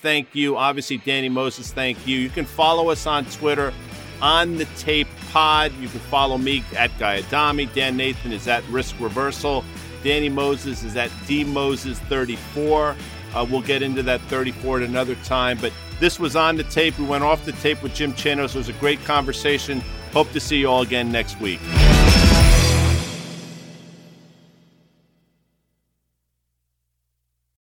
[0.00, 0.56] thank you.
[0.56, 2.18] Obviously, Danny Moses, thank you.
[2.18, 3.72] You can follow us on Twitter
[4.20, 5.72] on the tape pod.
[5.80, 7.66] You can follow me at Guy Adami.
[7.66, 9.64] Dan Nathan is at Risk Reversal.
[10.02, 12.96] Danny Moses is at D Moses 34.
[13.34, 15.58] Uh, we'll get into that 34 at another time.
[15.60, 16.98] But this was on the tape.
[16.98, 18.54] We went off the tape with Jim Chanos.
[18.54, 19.82] It was a great conversation.
[20.12, 21.60] Hope to see you all again next week.